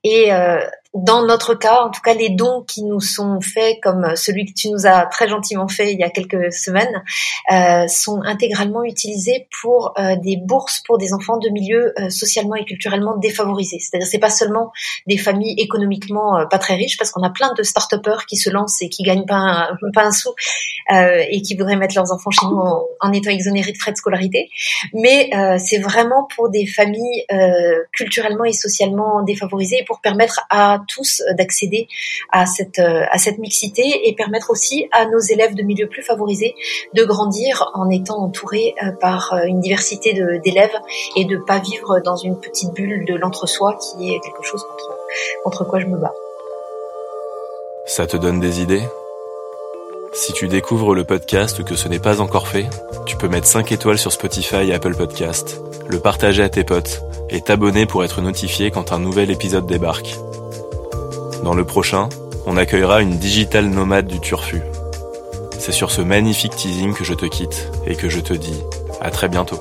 Et 0.03 0.31
euh, 0.33 0.65
dans 0.93 1.25
notre 1.25 1.55
cas, 1.55 1.81
en 1.81 1.89
tout 1.89 2.01
cas, 2.01 2.13
les 2.13 2.29
dons 2.29 2.63
qui 2.67 2.83
nous 2.83 2.99
sont 2.99 3.41
faits, 3.41 3.77
comme 3.81 4.15
celui 4.15 4.45
que 4.45 4.53
tu 4.53 4.69
nous 4.69 4.85
as 4.85 5.07
très 5.07 5.27
gentiment 5.27 5.67
fait 5.67 5.91
il 5.91 5.99
y 5.99 6.03
a 6.03 6.09
quelques 6.09 6.53
semaines, 6.53 7.03
euh, 7.51 7.87
sont 7.87 8.21
intégralement 8.23 8.83
utilisés 8.83 9.47
pour 9.61 9.93
euh, 9.97 10.15
des 10.17 10.37
bourses 10.37 10.81
pour 10.85 10.97
des 10.97 11.13
enfants 11.13 11.37
de 11.37 11.49
milieux 11.49 11.93
euh, 11.99 12.09
socialement 12.09 12.55
et 12.55 12.65
culturellement 12.65 13.17
défavorisés. 13.17 13.79
C'est-à-dire, 13.79 14.07
c'est 14.07 14.19
pas 14.19 14.29
seulement 14.29 14.71
des 15.07 15.17
familles 15.17 15.55
économiquement 15.57 16.37
euh, 16.37 16.45
pas 16.45 16.59
très 16.59 16.75
riches, 16.75 16.97
parce 16.97 17.11
qu'on 17.11 17.23
a 17.23 17.29
plein 17.29 17.53
de 17.53 17.63
start-upers 17.63 18.25
qui 18.27 18.37
se 18.37 18.49
lancent 18.49 18.81
et 18.81 18.89
qui 18.89 19.01
gagnent 19.03 19.25
pas 19.25 19.35
un, 19.35 19.77
pas 19.93 20.05
un 20.05 20.11
sou 20.11 20.29
euh, 20.91 21.23
et 21.27 21.41
qui 21.41 21.55
voudraient 21.55 21.75
mettre 21.75 21.95
leurs 21.95 22.11
enfants 22.11 22.31
chez 22.31 22.45
nous 22.45 22.57
en, 22.57 22.83
en 22.99 23.11
étant 23.11 23.31
exonérés 23.31 23.71
de 23.71 23.77
frais 23.77 23.91
de 23.91 23.97
scolarité. 23.97 24.49
Mais 24.93 25.31
c'est 25.57 25.79
vraiment 25.79 26.27
pour 26.35 26.49
des 26.49 26.65
familles 26.65 27.25
culturellement 27.91 28.45
et 28.45 28.53
socialement 28.53 29.23
défavorisées 29.23 29.83
pour 29.87 30.01
permettre 30.01 30.41
à 30.49 30.82
tous 30.87 31.21
euh, 31.21 31.33
d'accéder 31.33 31.87
à 32.31 32.45
cette 32.45 32.79
euh, 32.79 33.05
à 33.11 33.17
cette 33.17 33.37
mixité 33.37 34.07
et 34.07 34.13
permettre 34.15 34.51
aussi 34.51 34.87
à 34.91 35.05
nos 35.05 35.19
élèves 35.19 35.55
de 35.55 35.63
milieux 35.63 35.87
plus 35.87 36.03
favorisés 36.03 36.55
de 36.93 37.03
grandir 37.03 37.69
en 37.73 37.89
étant 37.89 38.19
entourés 38.23 38.75
euh, 38.83 38.91
par 38.91 39.35
une 39.45 39.59
diversité 39.59 40.13
d'élèves 40.43 40.75
et 41.15 41.25
de 41.25 41.37
pas 41.37 41.59
vivre 41.59 41.99
dans 41.99 42.15
une 42.15 42.39
petite 42.39 42.73
bulle 42.73 43.05
de 43.05 43.15
l'entre-soi 43.15 43.77
qui 43.77 44.13
est 44.13 44.19
quelque 44.19 44.43
chose 44.43 44.63
contre 45.43 45.65
quoi 45.65 45.79
je 45.79 45.87
me 45.87 45.97
bats. 45.97 46.13
Ça 47.85 48.07
te 48.07 48.17
donne 48.17 48.39
des 48.39 48.61
idées? 48.61 48.83
Si 50.13 50.31
tu 50.31 50.47
découvres 50.47 50.93
le 50.93 51.03
podcast 51.03 51.63
que 51.63 51.75
ce 51.75 51.87
n'est 51.87 51.99
pas 51.99 52.21
encore 52.21 52.47
fait, 52.47 52.69
tu 53.07 53.17
peux 53.17 53.27
mettre 53.27 53.47
5 53.47 53.71
étoiles 53.71 53.97
sur 53.97 54.11
Spotify 54.11 54.69
et 54.69 54.73
Apple 54.73 54.95
Podcast, 54.95 55.59
le 55.87 55.99
partager 55.99 56.43
à 56.43 56.49
tes 56.49 56.63
potes 56.63 57.01
et 57.31 57.41
t'abonner 57.41 57.87
pour 57.87 58.03
être 58.03 58.21
notifié 58.21 58.69
quand 58.69 58.91
un 58.91 58.99
nouvel 58.99 59.31
épisode 59.31 59.65
débarque. 59.65 60.15
Dans 61.43 61.53
le 61.53 61.65
prochain, 61.65 62.07
on 62.45 62.55
accueillera 62.55 63.01
une 63.01 63.17
digitale 63.17 63.65
nomade 63.65 64.07
du 64.07 64.21
Turfu. 64.21 64.61
C'est 65.59 65.73
sur 65.73 65.91
ce 65.91 66.01
magnifique 66.01 66.55
teasing 66.55 66.93
que 66.93 67.03
je 67.03 67.13
te 67.13 67.25
quitte 67.25 67.69
et 67.85 67.95
que 67.95 68.07
je 68.07 68.21
te 68.21 68.33
dis 68.33 68.61
à 69.01 69.11
très 69.11 69.27
bientôt. 69.27 69.59